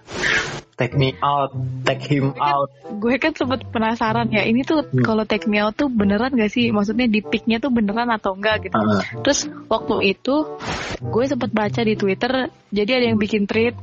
Take 0.77 0.93
me 0.93 1.17
out, 1.25 1.57
take 1.89 2.05
him 2.05 2.37
out. 2.37 2.69
Gue 2.85 3.17
kan 3.17 3.33
sempet 3.33 3.65
penasaran 3.73 4.29
ya 4.29 4.45
ini 4.45 4.61
tuh 4.61 4.85
Hmm. 4.85 5.01
kalau 5.01 5.25
Take 5.25 5.49
Me 5.49 5.57
Out 5.57 5.73
tuh 5.73 5.89
beneran 5.89 6.37
gak 6.37 6.53
sih? 6.53 6.69
Maksudnya 6.69 7.09
di 7.09 7.25
picknya 7.25 7.57
tuh 7.57 7.73
beneran 7.73 8.13
atau 8.13 8.37
enggak 8.37 8.69
gitu. 8.69 8.77
Ah, 8.77 9.01
Terus 9.25 9.49
waktu 9.73 10.13
itu 10.13 10.45
gue 11.01 11.23
sempet 11.25 11.49
baca 11.49 11.81
di 11.81 11.97
Twitter, 11.97 12.53
jadi 12.69 13.01
ada 13.01 13.05
yang 13.09 13.17
bikin 13.17 13.49
tweet 13.49 13.73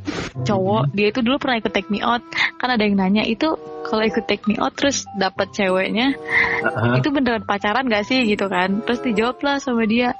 cowok 0.46 0.94
dia 0.94 1.10
itu 1.10 1.18
dulu 1.18 1.42
pernah 1.42 1.58
ikut 1.58 1.72
Take 1.74 1.90
Me 1.90 1.98
Out. 1.98 2.22
Kan 2.62 2.70
ada 2.70 2.82
yang 2.86 2.94
nanya 2.94 3.26
itu 3.26 3.58
kalau 3.84 4.06
ikut 4.06 4.24
Take 4.30 4.46
Me 4.46 4.54
Out 4.62 4.78
terus 4.78 5.02
dapat 5.18 5.50
ceweknya 5.50 6.14
ah, 6.62 6.94
itu 6.94 7.10
beneran 7.10 7.42
pacaran 7.42 7.90
gak 7.90 8.06
sih 8.08 8.22
gitu 8.24 8.48
kan 8.48 8.80
terus 8.86 9.04
dijawab 9.04 9.36
lah 9.44 9.56
sama 9.60 9.84
dia 9.84 10.16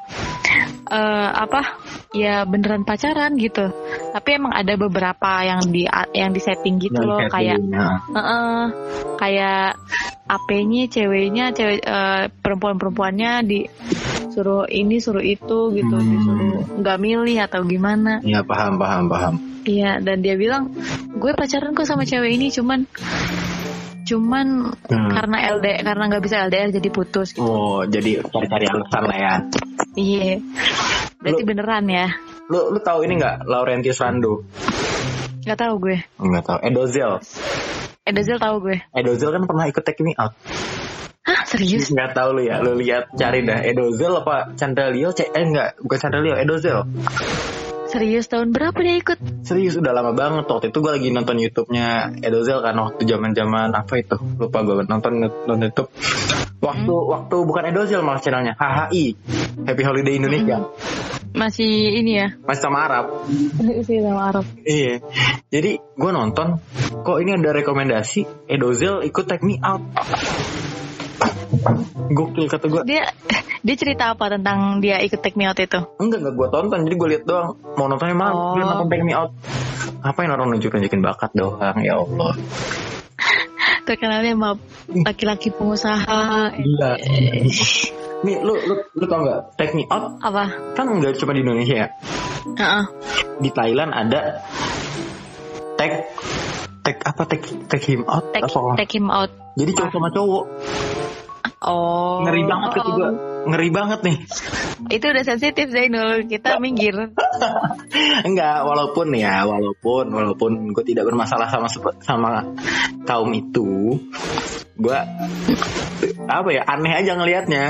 eh 0.84 1.28
apa 1.32 1.80
ya 2.12 2.44
beneran 2.44 2.84
pacaran 2.84 3.34
gitu 3.40 3.72
tapi 4.12 4.36
emang 4.36 4.52
ada 4.52 4.76
beberapa 4.76 5.40
yang 5.40 5.64
di 5.72 5.88
yang 6.12 6.30
di 6.30 6.40
setting 6.40 6.76
gitu 6.76 7.00
yang 7.00 7.08
loh 7.08 7.20
setting, 7.24 7.32
kayak 7.32 7.58
ah. 7.72 7.98
eh, 8.04 8.18
eh, 8.20 8.62
kayak 9.16 9.68
AP-nya 10.24 10.82
ceweknya 10.88 11.44
cewek 11.52 11.80
eh, 11.80 12.24
perempuan-perempuannya 12.28 13.32
disuruh 13.44 14.68
ini 14.68 15.00
suruh 15.00 15.24
itu 15.24 15.72
gitu 15.72 15.96
Hmm. 15.96 16.08
disuruh 16.12 16.56
nggak 16.84 16.98
milih 17.00 17.38
atau 17.40 17.60
gimana 17.64 18.20
Iya 18.20 18.44
paham 18.44 18.76
paham 18.76 19.04
paham. 19.08 19.34
iya 19.64 19.96
dan 20.04 20.20
dia 20.20 20.36
bilang 20.36 20.68
gue 21.16 21.32
pacaran 21.32 21.72
kok 21.72 21.88
sama 21.88 22.04
cewek 22.04 22.36
ini 22.36 22.52
cuman 22.52 22.84
cuman 24.04 24.76
Hmm. 24.84 25.10
karena 25.10 25.36
LD 25.50 25.66
karena 25.80 26.02
nggak 26.06 26.22
bisa 26.22 26.36
LDR 26.44 26.68
jadi 26.70 26.88
putus 26.88 27.32
Oh 27.36 27.82
jadi 27.82 28.20
cari-cari 28.22 28.66
alasan 28.66 29.02
lah 29.02 29.18
ya. 29.18 29.34
iya 29.94 30.36
berarti 31.18 31.40
Lu- 31.40 31.48
beneran 31.48 31.84
ya 31.86 32.06
Lu 32.44 32.68
lu 32.68 32.78
tahu 32.78 33.02
ini 33.02 33.16
nggak 33.16 33.44
Laurentius 33.44 33.98
Rando? 33.98 34.44
nggak 35.42 35.58
tahu 35.58 35.74
gue 35.78 35.96
Nggak 36.16 36.42
tahu. 36.42 36.58
Edozel. 36.62 37.12
Edozel 38.02 38.36
tahu 38.36 38.56
gue 38.62 38.76
Edozel 38.92 39.30
kan 39.30 39.42
pernah 39.44 39.64
ikut 39.64 39.80
Take 39.80 40.00
Me 40.00 40.12
Out. 40.14 40.36
hah 41.20 41.40
serius 41.46 41.88
Nggak 41.88 42.12
tahu 42.12 42.28
lu 42.34 42.42
ya. 42.44 42.60
Lu 42.60 42.72
lihat 42.74 43.08
cari 43.12 43.40
dah. 43.42 43.60
Edozel 43.62 44.12
apa 44.14 44.52
Chandra 44.54 44.88
Leo? 44.88 45.08
C- 45.10 45.24
eh 45.26 45.40
enggak, 45.42 45.80
bukan 45.80 45.96
Chandra 45.98 46.20
Leo. 46.20 46.36
Edozel. 46.36 46.84
Serius 47.94 48.26
tahun 48.26 48.50
berapa 48.50 48.74
dia 48.82 48.98
ikut? 48.98 49.18
Serius 49.46 49.78
udah 49.78 49.94
lama 49.94 50.10
banget. 50.10 50.50
Waktu 50.50 50.74
itu 50.74 50.78
gue 50.82 50.92
lagi 50.98 51.08
nonton 51.14 51.38
YouTube-nya 51.38 52.18
Edozel 52.26 52.58
kan 52.58 52.74
waktu 52.74 53.06
zaman-zaman 53.06 53.70
apa 53.70 53.94
itu? 54.02 54.18
Lupa 54.18 54.66
gue 54.66 54.82
nonton 54.82 55.22
nonton 55.22 55.62
YouTube. 55.62 55.88
Waktu 56.58 56.90
waktu 56.90 57.36
bukan 57.46 57.62
Edozel 57.70 58.02
malah 58.02 58.18
channelnya 58.18 58.58
HHI 58.58 59.14
Happy 59.62 59.82
Holiday 59.86 60.18
Indonesia. 60.18 60.66
Masih 61.34 62.02
ini 62.02 62.18
ya? 62.18 62.34
Masih 62.42 62.62
sama 62.66 62.78
Arab. 62.90 63.04
Masih 63.62 64.02
sama 64.02 64.22
Arab. 64.34 64.44
Iya. 64.66 64.98
Jadi 65.54 65.78
gue 65.78 66.10
nonton 66.10 66.58
kok 67.06 67.18
ini 67.22 67.30
ada 67.38 67.54
rekomendasi 67.54 68.50
Edozel 68.50 69.06
ikut 69.06 69.24
Take 69.30 69.46
Me 69.46 69.62
Out? 69.62 69.82
Gokil 72.10 72.50
kata 72.50 72.66
gue 72.66 72.82
dia 72.90 73.06
dia 73.64 73.76
cerita 73.80 74.12
apa 74.12 74.28
tentang 74.28 74.84
dia 74.84 75.00
ikut 75.00 75.24
take 75.24 75.40
me 75.40 75.48
out 75.48 75.56
itu 75.56 75.80
enggak 75.96 76.20
enggak 76.20 76.34
gue 76.36 76.48
tonton 76.52 76.80
jadi 76.84 76.94
gue 77.00 77.08
lihat 77.16 77.24
doang 77.24 77.48
mau 77.80 77.88
nontonnya 77.88 78.12
mana 78.12 78.32
Oh. 78.36 78.52
Dia 78.52 78.64
nonton 78.68 78.86
Take 78.92 79.04
Me 79.08 79.14
Out 79.16 79.32
ngapain 80.04 80.28
orang 80.28 80.52
nunjuk 80.52 80.68
nunjukin 80.68 81.00
bakat 81.00 81.32
doang 81.32 81.80
ya 81.80 81.96
Allah 81.96 82.36
terkenalnya 83.88 84.36
sama 84.36 84.50
laki-laki 84.92 85.48
pengusaha 85.48 86.52
Gila. 86.52 86.92
Nih, 88.24 88.40
lu 88.40 88.56
lu 88.56 88.74
lu 88.96 89.04
tau 89.04 89.20
nggak? 89.20 89.60
Take 89.60 89.72
me 89.76 89.84
out 89.88 90.20
apa 90.20 90.44
kan 90.76 90.88
nggak 90.88 91.16
cuma 91.20 91.32
di 91.36 91.40
Indonesia 91.44 91.76
ya. 91.84 91.88
Heeh. 92.56 92.84
Di 93.40 93.50
Thailand 93.52 93.92
ada 93.92 94.44
take 95.80 96.08
take 96.84 97.00
apa 97.04 97.22
take 97.28 97.44
take 97.68 97.84
him 97.84 98.04
out 98.08 98.24
take 98.32 98.44
apa? 98.44 98.76
take 98.76 98.92
him 98.92 99.08
out 99.08 99.32
Jadi 99.56 99.70
cowok 99.72 99.92
sama 99.92 100.08
cowok 100.12 100.44
oh 101.64 102.24
ngeri 102.28 102.42
banget 102.44 102.70
gua. 102.80 103.08
Ngeri 103.44 103.68
banget 103.70 104.00
nih. 104.04 104.18
itu 104.92 105.06
udah 105.06 105.24
sensitif 105.24 105.70
Zainul 105.72 106.28
kita 106.28 106.60
minggir 106.60 106.92
Enggak, 108.28 108.66
walaupun 108.66 109.14
ya, 109.16 109.46
walaupun 109.46 110.10
walaupun 110.12 110.52
gue 110.74 110.84
tidak 110.84 111.08
bermasalah 111.08 111.48
sama 111.48 111.68
sama 112.02 112.30
kaum 113.04 113.30
itu, 113.32 114.00
gue 114.76 114.98
apa 116.26 116.48
ya 116.50 116.62
aneh 116.68 116.92
aja 116.92 117.12
ngelihatnya. 117.16 117.64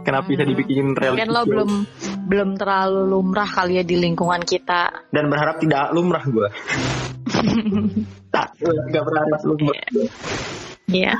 Kenapa 0.00 0.32
bisa 0.32 0.48
dibikin 0.48 0.96
reality 0.96 1.20
kan 1.22 1.28
lo 1.28 1.44
belum 1.44 1.70
belum 2.24 2.50
terlalu 2.56 3.00
lumrah 3.10 3.46
kali 3.46 3.78
ya 3.78 3.84
di 3.84 4.00
lingkungan 4.00 4.40
kita 4.48 5.12
dan 5.12 5.28
berharap 5.28 5.60
tidak 5.60 5.92
lumrah 5.92 6.24
gue. 6.24 6.48
tak, 8.34 8.56
nggak 8.64 9.04
berharap 9.04 9.40
lumrah. 9.44 9.86
gua. 9.92 10.06
Iya, 10.90 11.14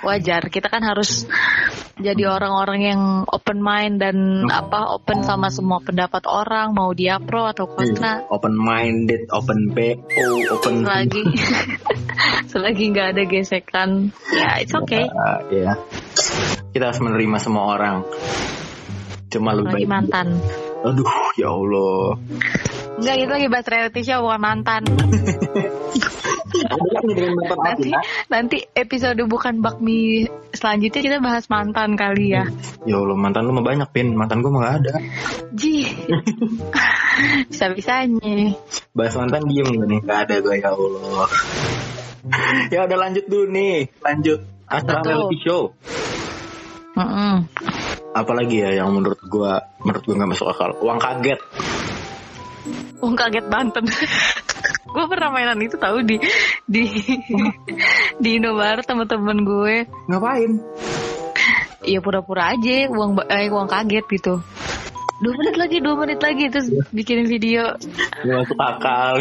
wajar. 0.00 0.48
Kita 0.48 0.72
kan 0.72 0.80
harus 0.80 1.28
jadi 2.00 2.32
orang-orang 2.32 2.80
yang 2.80 3.02
open 3.28 3.60
mind 3.60 4.00
dan 4.00 4.48
apa 4.48 4.96
open 4.96 5.20
sama 5.20 5.52
semua 5.52 5.84
pendapat 5.84 6.24
orang, 6.24 6.72
mau 6.72 6.96
dia 6.96 7.20
pro 7.20 7.44
atau 7.44 7.68
kontra. 7.68 8.24
Open 8.32 8.56
minded, 8.56 9.28
open 9.28 9.76
PO, 9.76 10.28
open 10.56 10.74
Selagi 10.88 11.22
selagi 12.52 12.84
nggak 12.96 13.08
ada 13.16 13.22
gesekan, 13.28 13.90
ya 14.32 14.64
it's 14.64 14.72
okay. 14.72 15.04
Ya. 15.52 15.76
Kita 16.72 16.90
harus 16.90 17.00
menerima 17.04 17.36
semua 17.36 17.76
orang. 17.76 17.96
Cuma 19.30 19.54
lu 19.54 19.62
Lagi 19.62 19.84
baik. 19.84 19.86
mantan. 19.86 20.26
Aduh, 20.80 21.12
ya 21.36 21.52
Allah. 21.52 22.16
Enggak, 22.98 23.16
itu 23.20 23.30
lagi 23.30 23.46
bahas 23.52 23.68
reality 23.68 24.00
show 24.02 24.24
bukan 24.24 24.40
mantan. 24.40 24.82
Nanti 26.70 27.90
nanti 28.30 28.58
episode 28.78 29.18
bukan 29.26 29.58
bakmi 29.58 30.30
selanjutnya 30.54 31.02
kita 31.02 31.18
bahas 31.18 31.50
mantan 31.50 31.98
kali 31.98 32.38
ya. 32.38 32.46
Ya 32.86 32.96
Allah, 33.02 33.16
mantan 33.18 33.50
lu 33.50 33.52
mah 33.58 33.66
banyak, 33.66 33.90
Pin. 33.90 34.14
Mantan 34.14 34.42
gua 34.42 34.50
mah 34.54 34.62
gak 34.66 34.76
ada. 34.86 34.94
Ji. 35.54 35.90
Bisa-bisanya. 37.50 38.54
Bahas 38.94 39.14
mantan 39.18 39.50
diem 39.50 39.66
gak 39.66 39.88
nih? 39.90 40.00
Gak 40.06 40.18
ada 40.30 40.34
gue, 40.38 40.54
ya 40.62 40.70
Allah. 40.70 41.28
ya 42.70 42.78
udah 42.86 42.98
lanjut 42.98 43.24
dulu 43.26 43.46
nih. 43.50 43.76
Lanjut. 44.06 44.40
Tuh? 44.70 45.02
reality 45.02 45.38
show. 45.42 45.62
Mm-mm. 46.94 47.46
Apalagi 48.14 48.62
ya 48.62 48.82
yang 48.82 48.94
menurut 48.94 49.18
gua 49.26 49.58
menurut 49.82 50.02
gua 50.06 50.14
gak 50.22 50.30
masuk 50.30 50.46
akal. 50.50 50.70
Uang 50.78 50.98
kaget. 51.02 51.40
Oh 53.02 53.10
kaget 53.18 53.46
Banten. 53.50 53.86
gue 54.90 55.04
pernah 55.06 55.28
mainan 55.30 55.60
itu 55.62 55.78
tahu 55.78 56.02
di 56.02 56.16
di 56.66 56.82
di 58.22 58.30
Indomaret 58.38 58.84
teman-teman 58.84 59.38
gue. 59.42 59.74
Ngapain? 60.10 60.52
Ya 61.86 61.98
pura-pura 62.04 62.52
aja 62.52 62.90
uang 62.92 63.16
eh, 63.30 63.48
uang 63.48 63.68
kaget 63.70 64.04
gitu. 64.10 64.34
Dua 65.20 65.36
menit 65.36 65.56
lagi, 65.60 65.76
dua 65.84 65.94
menit 66.00 66.20
lagi 66.24 66.48
terus 66.48 66.72
bikinin 66.96 67.28
video. 67.28 67.76
Gak 68.24 68.36
masuk 68.40 68.56
akal. 68.56 69.20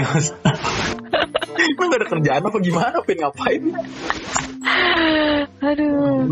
Lu 1.75 1.83
gak 1.91 1.99
ada 1.99 2.07
kerjaan 2.07 2.43
apa 2.47 2.57
gimana, 2.63 2.97
Pin? 3.03 3.19
Ngapain? 3.19 3.61
Aduh, 5.59 6.23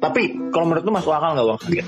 Tapi 0.00 0.22
kalau 0.48 0.64
menurut 0.72 0.84
lu 0.88 0.92
masuk 0.96 1.12
akal 1.12 1.36
gak 1.36 1.46
uang 1.52 1.60
kaget? 1.60 1.86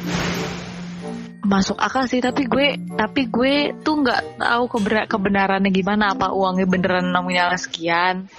Masuk 1.53 1.77
akal 1.77 2.09
sih 2.09 2.25
tapi 2.25 2.49
gue 2.49 2.81
tapi 2.97 3.29
gue 3.29 3.77
tuh 3.85 4.01
nggak 4.01 4.41
tahu 4.41 4.65
keber- 4.73 5.05
kebenarannya 5.05 5.69
gimana 5.69 6.17
apa 6.17 6.33
uangnya 6.33 6.65
beneran 6.65 7.13
namanya 7.13 7.53
sekian 7.55 8.33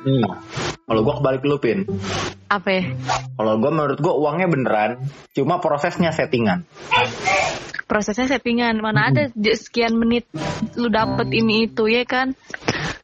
Hmm. 0.00 0.24
Kalau 0.88 1.04
gua 1.04 1.20
kebalik 1.20 1.44
lu, 1.44 1.60
Pin. 1.60 1.84
apa 2.48 2.68
ya? 2.72 2.82
Kalau 3.36 3.60
gua 3.60 3.68
menurut 3.70 4.00
gua 4.00 4.16
uangnya 4.16 4.48
beneran, 4.48 4.90
cuma 5.36 5.60
prosesnya 5.60 6.08
settingan. 6.10 6.64
prosesnya 7.84 8.30
settingan 8.30 8.78
mana 8.78 9.10
ada 9.10 9.34
j- 9.34 9.58
sekian 9.58 9.98
menit 9.98 10.22
lu 10.78 10.86
dapet 10.88 11.26
ini 11.34 11.66
itu 11.66 11.90
ya 11.90 12.06
kan 12.06 12.38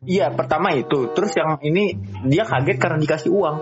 Iya, 0.04 0.34
pertama 0.34 0.76
itu. 0.76 1.08
Terus 1.16 1.32
yang 1.38 1.56
ini 1.64 1.96
dia 2.28 2.44
kaget 2.44 2.76
karena 2.76 2.98
dikasih 3.00 3.30
uang. 3.32 3.56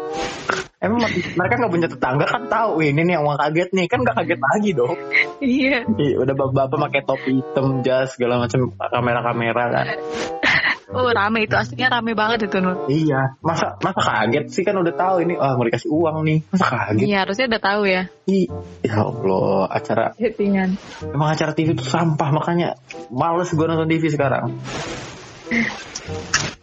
Emang 0.84 1.00
mereka 1.08 1.54
nggak 1.56 1.72
punya 1.72 1.88
tetangga 1.88 2.28
kan 2.28 2.44
tahu 2.44 2.84
"Wih, 2.84 2.92
ini 2.92 3.08
nih 3.08 3.16
yang 3.16 3.24
uang 3.24 3.40
kaget 3.40 3.72
nih 3.72 3.88
kan 3.88 4.04
nggak 4.04 4.16
kaget 4.20 4.40
lagi 4.40 4.70
dong. 4.76 4.96
iya 5.40 5.80
udah 6.20 6.34
bapak-bapak 6.36 6.78
pakai 6.90 7.02
topi 7.08 7.30
hitam, 7.40 7.80
jas 7.80 8.12
segala 8.12 8.44
macam 8.44 8.68
kamera-kamera 8.76 9.64
kan. 9.72 9.86
oh 10.94 11.08
rame 11.08 11.48
itu 11.48 11.56
aslinya 11.56 11.88
rame 11.98 12.12
banget 12.12 12.46
itu 12.52 12.60
Nur 12.60 12.84
Iya, 12.92 13.40
masa 13.40 13.80
masa 13.80 14.00
kaget 14.04 14.52
sih 14.52 14.60
kan 14.60 14.76
udah 14.76 14.92
tahu 14.92 15.24
ini 15.24 15.40
ah 15.40 15.56
mau 15.56 15.64
dikasih 15.64 15.88
uang 15.88 16.20
nih. 16.20 16.38
Masa 16.52 16.66
kaget? 16.68 17.04
iya 17.08 17.16
harusnya 17.24 17.46
udah 17.48 17.62
tahu 17.64 17.82
ya 17.88 18.02
Ih, 18.28 18.46
ya 18.84 18.94
Allah, 19.08 19.60
acara 19.72 20.04
settingan 20.20 20.76
emang 21.00 21.28
acara 21.32 21.56
TV 21.56 21.72
itu 21.72 21.84
sampah 21.88 22.28
makanya 22.28 22.76
males 23.08 23.48
gue 23.48 23.64
nonton 23.64 23.88
TV 23.88 24.12
sekarang. 24.12 24.52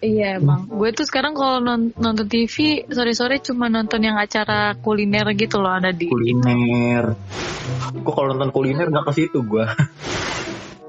Iya 0.01 0.41
emang. 0.41 0.65
Gue 0.65 0.89
tuh 0.97 1.05
sekarang 1.05 1.37
kalau 1.37 1.61
non- 1.61 1.93
nonton 1.93 2.25
TV 2.25 2.81
sore-sore 2.89 3.37
cuma 3.45 3.69
nonton 3.69 4.01
yang 4.01 4.17
acara 4.17 4.73
kuliner 4.81 5.29
gitu 5.37 5.61
loh 5.61 5.69
ada 5.77 5.93
di 5.93 6.09
Kuliner. 6.09 7.13
Gue 8.01 8.13
kalau 8.13 8.33
nonton 8.33 8.49
kuliner 8.49 8.89
nggak 8.89 9.05
ke 9.05 9.13
situ 9.13 9.45
gue. 9.45 9.65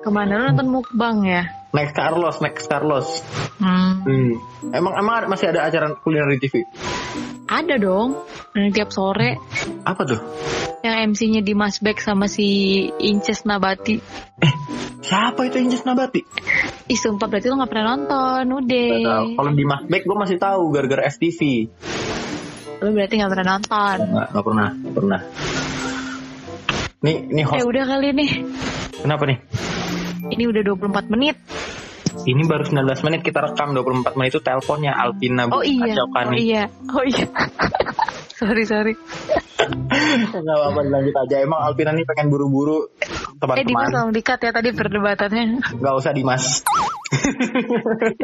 ke 0.02 0.10
mana 0.10 0.34
lu 0.34 0.44
nonton 0.50 0.68
mukbang 0.72 1.16
ya. 1.22 1.61
Next 1.72 1.96
Carlos, 1.96 2.36
next 2.44 2.68
Carlos. 2.68 3.08
Hmm. 3.56 4.04
Hmm. 4.04 4.32
Emang 4.70 4.92
emang 4.92 5.24
masih 5.26 5.48
ada 5.48 5.64
acara 5.64 5.96
kuliner 5.96 6.28
di 6.36 6.40
TV? 6.44 6.68
Ada 7.48 7.80
dong. 7.80 8.16
Dan 8.52 8.68
tiap 8.70 8.92
sore 8.92 9.40
Apa 9.84 10.04
tuh? 10.04 10.20
yang 10.82 11.14
MC-nya 11.14 11.40
Dimas 11.40 11.78
Beck 11.78 12.02
sama 12.02 12.26
si 12.26 12.44
Inces 12.98 13.46
Nabati. 13.46 14.02
Siapa 15.02 15.46
itu 15.46 15.62
Injes 15.62 15.86
Nabati? 15.86 16.20
Ih 16.90 16.98
sumpah 16.98 17.30
berarti 17.30 17.46
lu 17.48 17.56
gak 17.56 17.70
pernah 17.70 17.94
nonton. 17.94 18.42
Udah. 18.50 19.22
Kalau 19.32 19.50
di 19.54 19.64
Mas 19.64 19.86
Beck 19.86 20.02
gue 20.04 20.16
masih 20.18 20.36
tahu 20.42 20.74
gara-gara 20.74 21.06
FTV. 21.06 21.70
Lu 22.82 22.90
berarti 22.90 23.14
gak 23.16 23.30
pernah 23.30 23.46
nonton. 23.56 23.96
Nggak, 24.10 24.26
nggak 24.34 24.44
pernah, 24.44 24.68
nggak 24.74 24.94
pernah. 24.94 25.20
Nih, 27.02 27.16
nih 27.30 27.42
Eh 27.42 27.46
host. 27.46 27.62
udah 27.66 27.84
kali 27.86 28.08
nih. 28.14 28.30
Kenapa 29.02 29.22
nih? 29.26 29.38
Ini 30.34 30.44
udah 30.48 30.62
24 30.66 31.12
menit. 31.14 31.36
Ini 32.12 32.42
baru 32.44 32.62
19 32.62 33.04
menit 33.08 33.20
kita 33.24 33.40
rekam 33.40 33.72
24 33.72 34.14
menit 34.14 34.30
itu 34.36 34.40
teleponnya 34.40 34.92
Alpina 34.92 35.48
Oh 35.48 35.64
iya. 35.64 35.96
Kacaukan 35.96 36.24
Oh 36.28 36.32
nih. 36.36 36.40
iya. 36.44 36.62
Oh 36.92 37.04
iya. 37.04 37.26
sorry 38.38 38.64
sorry. 38.64 38.94
Nggak 40.32 40.56
apa-apa 40.58 40.80
lanjut 40.86 41.14
aja. 41.16 41.36
Emang 41.40 41.60
Alpina 41.62 41.90
nih 41.90 42.04
pengen 42.04 42.28
buru-buru 42.28 42.92
Eh 43.42 43.66
Dimas 43.66 43.90
teman-teman. 43.90 43.90
tolong 43.90 44.12
dikat 44.14 44.38
ya 44.38 44.50
tadi 44.54 44.70
perdebatannya. 44.70 45.44
Nggak 45.82 45.94
usah 45.98 46.12
Dimas. 46.14 46.62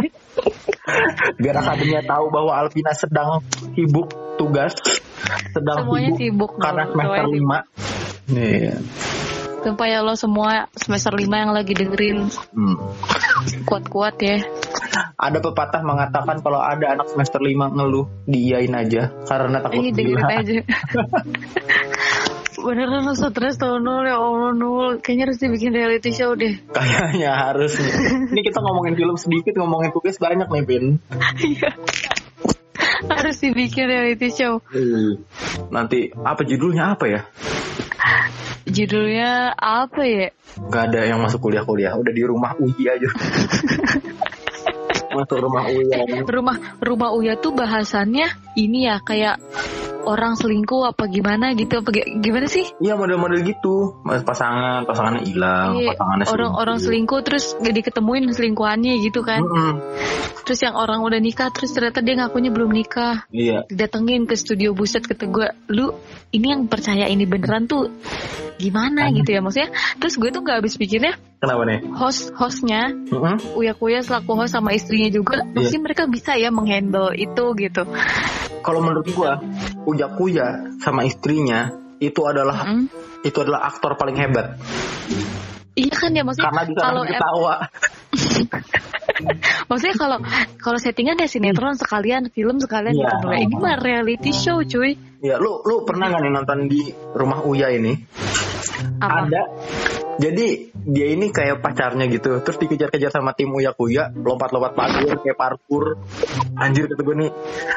Biar 1.43 1.57
akademinya 1.59 2.03
tahu 2.07 2.31
bahwa 2.33 2.53
Alpina 2.55 2.95
sedang 2.95 3.43
sibuk 3.75 4.09
tugas, 4.39 4.73
sedang 5.53 5.85
Semuanya 5.85 6.11
sibuk, 6.17 6.55
sibuk, 6.55 6.63
karena 6.63 6.83
semester 6.89 7.25
Semuanya 7.27 7.61
5. 8.29 8.39
Iya. 8.39 8.75
Sumpah 8.79 9.18
ya 9.65 10.01
lo 10.05 10.15
semua 10.15 10.67
semester 10.75 11.13
5 11.15 11.27
yang 11.29 11.53
lagi 11.53 11.73
dengerin 11.75 12.31
Hmm. 12.55 12.77
kuat-kuat 13.67 14.17
ya. 14.21 14.39
Ada 15.19 15.39
pepatah 15.43 15.83
mengatakan 15.83 16.39
kalau 16.43 16.63
ada 16.63 16.95
anak 16.95 17.11
semester 17.11 17.39
5 17.43 17.75
ngeluh, 17.75 18.07
diiyain 18.27 18.71
aja 18.75 19.11
karena 19.27 19.59
takut 19.63 19.83
Ini 19.83 19.91
dengerin 19.95 20.23
gila. 20.23 20.39
aja. 20.43 20.59
Beneran 22.59 23.07
lo 23.07 23.15
stres 23.15 23.55
tau 23.55 23.79
Nul 23.79 24.11
ya 24.11 24.19
Allah 24.19 24.51
Nul 24.51 24.99
Kayaknya 24.99 25.31
harus 25.31 25.39
dibikin 25.39 25.71
reality 25.71 26.11
show 26.11 26.35
deh 26.35 26.59
Kayaknya 26.75 27.31
harus 27.31 27.79
nih. 27.79 27.93
Ini 28.35 28.41
kita 28.51 28.59
ngomongin 28.59 28.99
film 28.99 29.15
sedikit, 29.15 29.55
ngomongin 29.63 29.95
tugas 29.95 30.19
banyak 30.19 30.51
nih, 30.51 30.65
Pin. 30.67 30.85
Iya 31.39 31.71
Harus 33.07 33.39
dibikin 33.39 33.87
reality 33.87 34.29
show 34.35 34.59
Nanti 35.71 36.11
apa 36.19 36.43
judulnya 36.43 36.99
apa 36.99 37.05
ya? 37.07 37.21
Judulnya 38.79 39.59
apa 39.59 40.03
ya? 40.07 40.31
Gak 40.71 40.95
ada 40.95 41.01
yang 41.03 41.19
masuk 41.19 41.51
kuliah-kuliah, 41.51 41.99
udah 41.99 42.13
di 42.15 42.23
rumah 42.23 42.55
uji 42.63 42.87
aja. 42.87 43.11
masuk 45.19 45.39
rumah 45.43 45.67
uya. 45.67 45.99
Rumah 46.23 46.57
rumah 46.79 47.11
Uya 47.17 47.35
tuh 47.41 47.57
bahasannya 47.57 48.29
ini 48.55 48.87
ya 48.87 49.03
kayak 49.03 49.41
orang 50.09 50.33
selingkuh 50.35 50.89
apa 50.89 51.05
gimana 51.07 51.53
gitu 51.53 51.85
apa 51.85 51.93
gi- 51.93 52.17
gimana 52.19 52.49
sih? 52.49 52.65
Iya 52.81 52.97
model-model 52.97 53.45
gitu, 53.45 54.01
pasangan, 54.25 54.89
pasangannya 54.89 55.29
hilang, 55.29 55.77
Iya, 55.77 55.93
pasangannya 55.93 56.25
orang 56.33 56.53
orang 56.57 56.77
selingkuh 56.81 57.21
terus 57.21 57.53
gak 57.61 57.75
diketemuin 57.77 58.33
selingkuhannya 58.33 59.05
gitu 59.05 59.21
kan. 59.21 59.45
Mm-mm. 59.45 59.75
Terus 60.49 60.65
yang 60.65 60.75
orang 60.75 61.05
udah 61.05 61.21
nikah 61.21 61.53
terus 61.53 61.77
ternyata 61.77 62.01
dia 62.01 62.17
ngakunya 62.17 62.49
belum 62.49 62.73
nikah. 62.73 63.29
Iya, 63.29 63.69
Didatengin 63.69 64.25
ke 64.25 64.33
studio 64.33 64.73
buset 64.73 65.05
kata 65.05 65.29
gue, 65.29 65.49
lu 65.69 65.93
ini 66.33 66.57
yang 66.57 66.65
percaya 66.67 67.05
ini 67.05 67.29
beneran 67.29 67.69
tuh 67.69 67.93
gimana 68.57 69.13
gitu 69.13 69.29
ya 69.29 69.45
maksudnya. 69.45 69.69
Terus 70.01 70.17
gue 70.17 70.33
tuh 70.33 70.41
gak 70.41 70.65
habis 70.65 70.75
pikirnya 70.75 71.21
kenapa 71.39 71.63
nih? 71.69 71.79
host 71.95 72.33
hostnya 72.35 72.91
Mm-mm. 72.91 73.39
Uya 73.55 73.77
Kuya 73.77 74.01
selaku 74.01 74.35
host 74.35 74.57
sama 74.57 74.73
istrinya 74.73 75.13
juga, 75.13 75.45
Iya. 75.45 75.53
pasti 75.55 75.77
mereka 75.79 76.03
bisa 76.09 76.33
ya 76.35 76.49
menghandle 76.49 77.13
itu 77.13 77.45
gitu. 77.55 77.85
Kalau 78.59 78.83
menurut 78.83 79.07
gua, 79.15 79.39
Uya 79.89 80.13
Kuya 80.13 80.77
sama 80.85 81.09
istrinya 81.09 81.73
itu 81.99 82.21
adalah 82.29 82.69
Mm. 82.69 82.87
itu 83.25 83.39
adalah 83.41 83.67
aktor 83.67 83.97
paling 83.97 84.15
hebat 84.15 84.61
Iya 85.79 85.95
kan 85.95 86.11
ya 86.11 86.27
maksudnya 86.27 86.51
karena 86.51 86.63
bisa 86.67 86.81
kalau 86.83 87.03
ketawa. 87.07 87.55
maksudnya 89.71 89.95
kalau 89.95 90.19
kalau 90.59 90.79
settingan 90.79 91.15
ya 91.19 91.31
sinetron 91.31 91.79
sekalian 91.79 92.31
film 92.31 92.59
sekalian 92.59 92.95
Iya. 92.99 93.09
gitu 93.15 93.27
Nah, 93.31 93.39
ini 93.39 93.55
mah 93.55 93.77
reality 93.79 94.31
show 94.35 94.59
cuy 94.63 94.99
Ya, 95.19 95.35
lu 95.35 95.67
lu 95.67 95.83
pernah 95.83 96.15
nggak 96.15 96.23
nih 96.23 96.31
nonton 96.31 96.59
di 96.71 96.83
rumah 97.11 97.43
Uya 97.43 97.75
ini? 97.75 97.91
apa 99.03 99.27
Ada. 99.27 99.43
Jadi 100.19 100.75
dia 100.75 101.15
ini 101.15 101.31
kayak 101.31 101.63
pacarnya 101.63 102.11
gitu, 102.11 102.43
terus 102.43 102.59
dikejar-kejar 102.59 103.15
sama 103.15 103.39
tim 103.39 103.55
Uya 103.55 103.71
Kuya, 103.71 104.11
lompat-lompat 104.11 104.75
parkur 104.75 105.15
kayak 105.23 105.39
parkur. 105.39 105.95
Anjir 106.59 106.91
kata 106.91 107.03
gue 107.07 107.17
nih, 107.23 107.31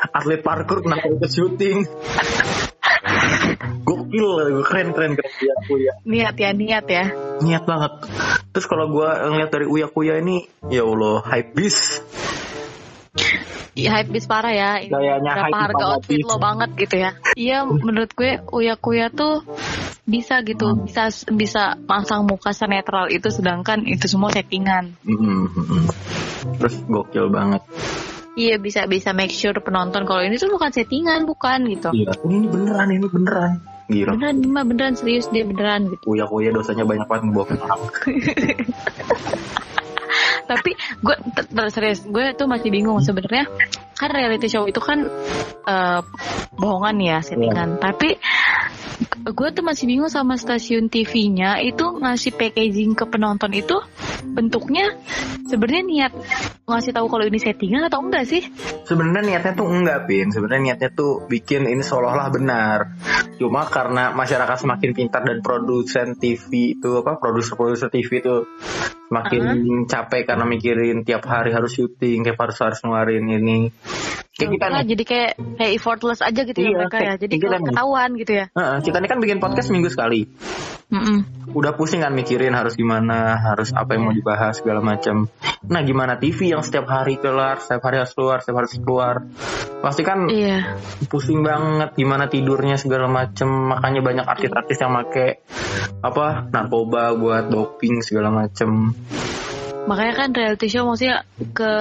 atlet 0.10 0.42
parkur 0.42 0.82
kenapa 0.82 1.06
ikut 1.06 1.30
syuting? 1.30 1.86
Gokil, 3.86 4.58
gue 4.58 4.66
keren 4.66 4.90
keren 4.90 5.14
keren 5.14 5.34
Uya 5.38 5.56
Kuya. 5.70 5.94
niat 6.02 6.36
ya 6.42 6.50
niat 6.58 6.86
ya 6.90 7.06
Niat 7.46 7.64
banget. 7.70 8.10
Terus 8.58 8.66
kalau 8.66 8.90
gue 8.90 9.06
ngeliat 9.06 9.54
dari 9.54 9.70
Uya 9.70 9.88
Kuya 9.94 10.18
ini, 10.18 10.42
ya 10.74 10.82
Allah, 10.82 11.22
hype 11.22 11.54
bis. 11.54 12.02
Iya 13.82 13.89
hype 13.91 14.10
bis 14.10 14.26
parah 14.26 14.50
ya 14.50 14.72
Ini 14.80 14.89
Kayaknya 14.89 15.32
berapa 15.34 15.58
harga 15.60 15.86
outfit 15.91 16.17
bis. 16.17 16.26
lo 16.26 16.38
banget 16.38 16.70
gitu 16.78 16.96
ya 16.98 17.12
iya 17.34 17.58
menurut 17.63 18.12
gue 18.12 18.32
Uya 18.48 18.76
Kuya 18.76 19.10
tuh 19.10 19.41
bisa 20.04 20.41
gitu 20.41 20.65
Hmm. 20.67 20.84
bisa 20.84 21.04
bisa 21.28 21.63
masang 21.82 22.24
muka 22.24 22.52
senetral 22.52 23.08
itu 23.08 23.28
sedangkan 23.28 23.82
itu 23.84 24.06
semua 24.06 24.30
settingan 24.30 24.94
Mm, 25.02 25.17
mm, 25.17 25.48
mm. 25.48 25.86
Terus 26.58 26.76
gokil 26.86 27.28
banget. 27.28 27.62
iya 28.34 28.56
bisa 28.56 28.86
bisa 28.86 29.12
make 29.12 29.30
sure 29.30 29.54
penonton 29.58 30.04
kalau 30.04 30.22
ini 30.22 30.36
tuh 30.36 30.50
bukan 30.50 30.70
settingan 30.70 31.24
bukan 31.24 31.67
gitu 31.67 31.89
Gila. 31.89 32.13
Ini 32.22 32.48
beneran, 32.48 32.88
ini 32.89 33.06
beneran. 33.06 33.52
Gila. 33.88 34.12
beneran 34.13 34.36
ini 34.38 34.48
mah 34.48 34.63
beneran 34.63 34.94
serius 34.94 35.28
dia 35.28 35.44
beneran 35.44 35.82
gitu 35.88 36.04
Uya 36.08 36.24
Kuya 36.24 36.50
dosanya 36.50 36.84
banyak 36.84 37.06
banget 37.06 37.24
ngebohongin 37.26 37.60
orang. 37.63 37.82
Tapi 40.52 40.76
gue 41.00 41.16
t- 41.40 41.48
t- 41.48 41.72
serius 41.72 42.04
gue 42.04 42.36
tuh 42.36 42.52
masih 42.52 42.68
bingung 42.68 43.00
sebenarnya 43.00 43.48
kan 43.96 44.10
reality 44.12 44.52
show 44.52 44.68
itu 44.68 44.84
kan 44.84 45.08
eh, 45.64 46.02
bohongan 46.60 47.00
ya 47.00 47.18
settingan 47.24 47.80
tapi 47.80 48.20
gue 49.22 49.50
tuh 49.56 49.64
masih 49.64 49.88
bingung 49.88 50.12
sama 50.12 50.36
stasiun 50.36 50.92
TV-nya 50.92 51.64
itu 51.64 51.86
ngasih 52.04 52.36
packaging 52.36 53.00
ke 53.00 53.08
penonton 53.08 53.56
itu 53.56 53.80
bentuknya 54.28 55.00
sebenarnya 55.48 55.84
niat 55.88 56.14
ngasih 56.68 56.92
tahu 56.94 57.08
kalau 57.08 57.26
ini 57.26 57.40
settingan 57.40 57.88
atau 57.88 58.04
enggak 58.04 58.28
sih 58.28 58.44
Sebenarnya 58.92 59.24
niatnya 59.24 59.54
tuh 59.56 59.72
enggak, 59.72 60.04
Pin. 60.04 60.28
Sebenarnya 60.36 60.64
niatnya 60.68 60.90
tuh 60.92 61.24
bikin 61.32 61.64
ini 61.64 61.80
seolah-olah 61.80 62.28
benar. 62.28 62.80
Cuma 63.40 63.64
karena 63.72 64.12
masyarakat 64.12 64.68
semakin 64.68 64.92
pintar 64.92 65.24
dan 65.24 65.40
produsen 65.40 66.20
TV 66.20 66.76
itu 66.76 67.00
apa 67.00 67.16
produser-produser 67.16 67.88
TV 67.88 68.20
itu 68.20 68.36
semakin 69.12 69.43
capek 69.91 70.24
karena 70.24 70.47
mikirin 70.47 71.04
tiap 71.04 71.28
hari 71.28 71.52
harus 71.52 71.76
syuting, 71.76 72.24
tiap 72.24 72.39
harus 72.39 72.56
harus 72.63 72.80
ngeluarin 72.80 73.28
ini. 73.28 73.67
Kayak 74.32 74.50
kita 74.56 74.65
Lah, 74.71 74.82
nih. 74.82 74.88
jadi 74.95 75.04
kayak 75.04 75.32
kayak 75.60 75.71
effortless 75.76 76.24
aja 76.24 76.41
gitu 76.47 76.56
ya 76.56 76.63
Iya, 76.63 76.78
mereka 76.80 76.95
ya 76.95 77.02
kayak- 77.04 77.19
jadi 77.19 77.34
kayak 77.36 77.43
kita 77.43 77.58
nih. 77.60 77.67
ketahuan 77.67 78.10
gitu 78.15 78.32
ya 78.32 78.45
Heeh, 78.56 78.78
kita 78.82 78.97
ini 78.97 79.08
kan 79.12 79.19
bikin 79.19 79.38
podcast 79.38 79.67
minggu 79.69 79.89
sekali. 79.91 80.21
Mm-mm. 80.92 81.18
Udah 81.56 81.72
pusing 81.76 82.04
kan 82.04 82.12
mikirin 82.12 82.52
harus 82.52 82.76
gimana, 82.76 83.40
harus 83.40 83.72
apa 83.72 83.96
yang 83.96 84.12
mau 84.12 84.16
dibahas 84.16 84.60
segala 84.60 84.84
macam. 84.84 85.32
Nah, 85.72 85.82
gimana 85.88 86.20
TV 86.20 86.52
yang 86.52 86.64
setiap 86.64 86.88
hari 86.92 87.16
keluar, 87.16 87.64
setiap 87.64 87.88
hari 87.88 88.04
harus 88.04 88.12
keluar, 88.12 88.44
setiap 88.44 88.56
hari 88.60 88.68
harus 88.68 88.80
keluar. 88.84 89.16
Pasti 89.82 90.04
kan 90.04 90.28
iya 90.28 90.78
pusing 91.10 91.42
banget 91.42 91.98
gimana 91.98 92.30
tidurnya 92.30 92.78
segala 92.78 93.10
macem 93.10 93.50
makanya 93.50 94.02
banyak 94.06 94.26
artis-artis 94.30 94.78
yang 94.78 94.94
make 94.94 95.42
apa 96.06 96.48
narkoba 96.54 97.18
buat 97.18 97.50
doping 97.50 98.06
segala 98.06 98.30
macem 98.30 98.94
makanya 99.90 100.14
kan 100.14 100.30
reality 100.32 100.68
show 100.70 100.86
maksudnya 100.86 101.26
ke 101.58 101.74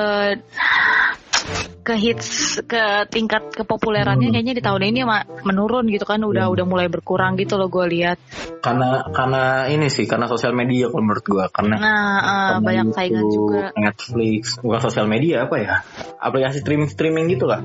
ke 1.80 1.96
hits 1.96 2.60
ke 2.68 3.08
tingkat 3.08 3.56
kepopulerannya 3.56 4.28
Hmm. 4.28 4.34
kayaknya 4.36 4.54
di 4.56 4.62
tahun 4.62 4.82
ini 4.92 5.00
menurun 5.42 5.88
gitu 5.88 6.04
kan 6.04 6.20
udah 6.20 6.48
Hmm. 6.48 6.54
udah 6.54 6.64
mulai 6.68 6.86
berkurang 6.92 7.40
gitu 7.40 7.56
loh 7.56 7.72
gue 7.72 7.88
lihat. 7.88 8.20
Karena 8.60 9.08
karena 9.08 9.64
ini 9.72 9.88
sih 9.88 10.04
karena 10.04 10.28
sosial 10.28 10.52
media 10.52 10.92
kalau 10.92 11.00
menurut 11.00 11.24
gua 11.24 11.44
karena 11.48 11.76
nah 11.80 12.18
karena 12.20 12.60
banyak 12.60 12.86
YouTube, 12.92 12.96
saingan 13.00 13.26
juga. 13.32 13.60
Netflix 13.74 14.42
bukan 14.60 14.80
sosial 14.84 15.06
media 15.08 15.48
apa 15.48 15.56
ya? 15.56 15.74
Aplikasi 16.20 16.60
streaming 16.60 16.90
streaming 16.92 17.26
gitu 17.32 17.48
lah. 17.48 17.64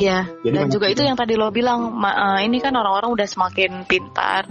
Ya 0.00 0.24
Jadi 0.40 0.56
dan 0.56 0.72
juga 0.72 0.86
itu 0.88 1.04
yang 1.04 1.12
tadi 1.18 1.36
lo 1.36 1.52
bilang 1.52 1.92
ma- 1.92 2.40
eh, 2.40 2.48
ini 2.48 2.56
kan 2.62 2.72
orang-orang 2.72 3.12
udah 3.12 3.28
semakin 3.28 3.84
pintar 3.84 4.48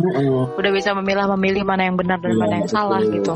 udah 0.53 0.71
bisa 0.75 0.93
memilah 0.93 1.25
memilih 1.39 1.65
mana 1.65 1.89
yang 1.89 1.97
benar 1.97 2.21
dan 2.21 2.35
Iya, 2.35 2.41
mana 2.43 2.53
yang 2.61 2.69
salah 2.69 3.01
betul. 3.01 3.15
gitu. 3.17 3.33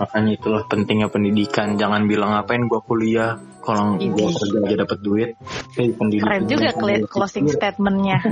Makanya 0.00 0.30
itulah 0.32 0.62
pentingnya 0.64 1.08
pendidikan. 1.12 1.76
Jangan 1.76 2.08
bilang 2.08 2.32
ngapain 2.32 2.64
gua 2.64 2.80
kuliah 2.80 3.36
kalau 3.60 4.00
gua 4.00 4.28
kerja 4.32 4.58
aja 4.64 4.75
dapat 4.76 4.98
duit 5.00 5.30
pendidikan 5.74 6.26
keren 6.28 6.44
juga 6.46 6.70
cl- 6.76 7.08
closing 7.08 7.46
statementnya. 7.48 8.18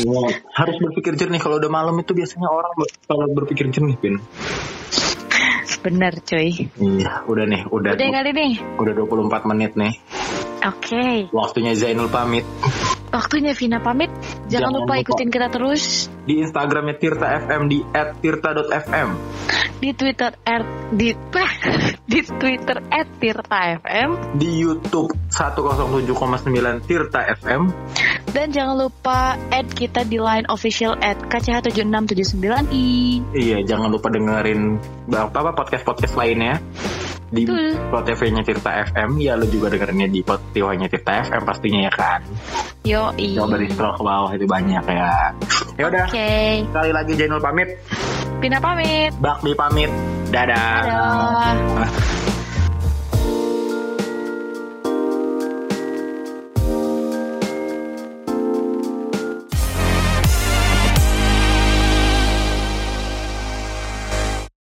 Iya, 0.00 0.40
harus 0.56 0.76
berpikir 0.80 1.12
jernih. 1.14 1.38
Kalau 1.38 1.60
udah 1.60 1.70
malam 1.70 1.94
itu 2.00 2.16
biasanya 2.16 2.48
orang 2.48 2.72
kalau 3.04 3.28
berpikir 3.36 3.68
jernih 3.68 4.00
pin 4.00 4.16
bener 5.80 6.20
cuy. 6.20 6.68
Iya 6.76 7.24
udah 7.24 7.44
nih 7.48 7.62
udah 7.72 7.96
udah 7.96 8.08
kali 8.12 8.30
nih? 8.36 8.52
Udah 8.76 8.92
24 8.92 9.50
menit 9.50 9.72
nih. 9.80 9.94
Oke. 10.60 11.32
Waktunya 11.32 11.72
Zainul 11.72 12.12
pamit. 12.12 12.44
Waktunya 13.10 13.56
Vina 13.56 13.80
pamit. 13.80 14.12
Jangan, 14.46 14.70
Jangan 14.70 14.72
lupa 14.76 14.94
lupa. 14.94 15.02
ikutin 15.02 15.28
kita 15.32 15.48
terus. 15.48 16.12
Di 16.28 16.44
Instagramnya 16.44 17.00
Tirta 17.00 17.26
FM 17.48 17.62
di 17.72 17.78
@tirta.fm 17.96 19.08
di 19.80 19.96
Twitter 19.96 20.28
at 20.44 20.64
di 20.92 21.16
di 22.12 22.20
Twitter 22.20 22.76
at 22.92 23.08
Tirta 23.16 23.80
FM 23.80 24.36
Di 24.36 24.60
YouTube 24.60 25.08
107,9 25.32 26.84
Tirta 26.84 27.20
FM. 27.40 27.72
dan 28.30 28.52
jangan 28.52 28.76
lupa 28.76 29.40
add 29.50 29.72
kita 29.72 30.04
di 30.04 30.20
line 30.20 30.46
official 30.52 30.94
at 31.02 31.18
KCH7679i. 31.26 32.86
Iya, 33.34 33.58
jangan 33.66 33.90
lupa 33.90 34.06
dengerin 34.12 34.78
apa 35.10 35.50
podcast-podcast 35.56 36.14
lainnya 36.14 36.62
di. 37.30 37.46
Spotify-nya 37.90 38.42
Tirta 38.46 38.70
FM. 38.90 39.18
Ya, 39.18 39.34
lu 39.34 39.46
juga 39.50 39.70
dengerinnya 39.70 40.06
di 40.10 40.22
Spotify-nya 40.22 40.86
Tirta 40.90 41.26
FM 41.26 41.42
pastinya 41.42 41.80
ya 41.86 41.92
kan. 41.94 42.20
Yo 42.86 43.10
Coba 43.14 43.58
dari 43.58 43.66
scroll 43.70 43.94
ke 43.98 44.02
bawah 44.02 44.30
itu 44.34 44.46
banyak 44.46 44.84
ya. 44.86 45.34
Ya 45.78 45.84
udah, 45.90 46.04
Oke, 46.06 46.64
sekali 46.70 46.90
lagi 46.92 47.12
Jainul 47.16 47.40
pamit, 47.42 47.68
Pina 48.40 48.56
pamit. 48.56 49.12
Bakdi 49.20 49.52
pamit. 49.52 49.92
Dadah. 50.32 50.80
Dadah. 50.80 51.52
Ah. 51.84 51.90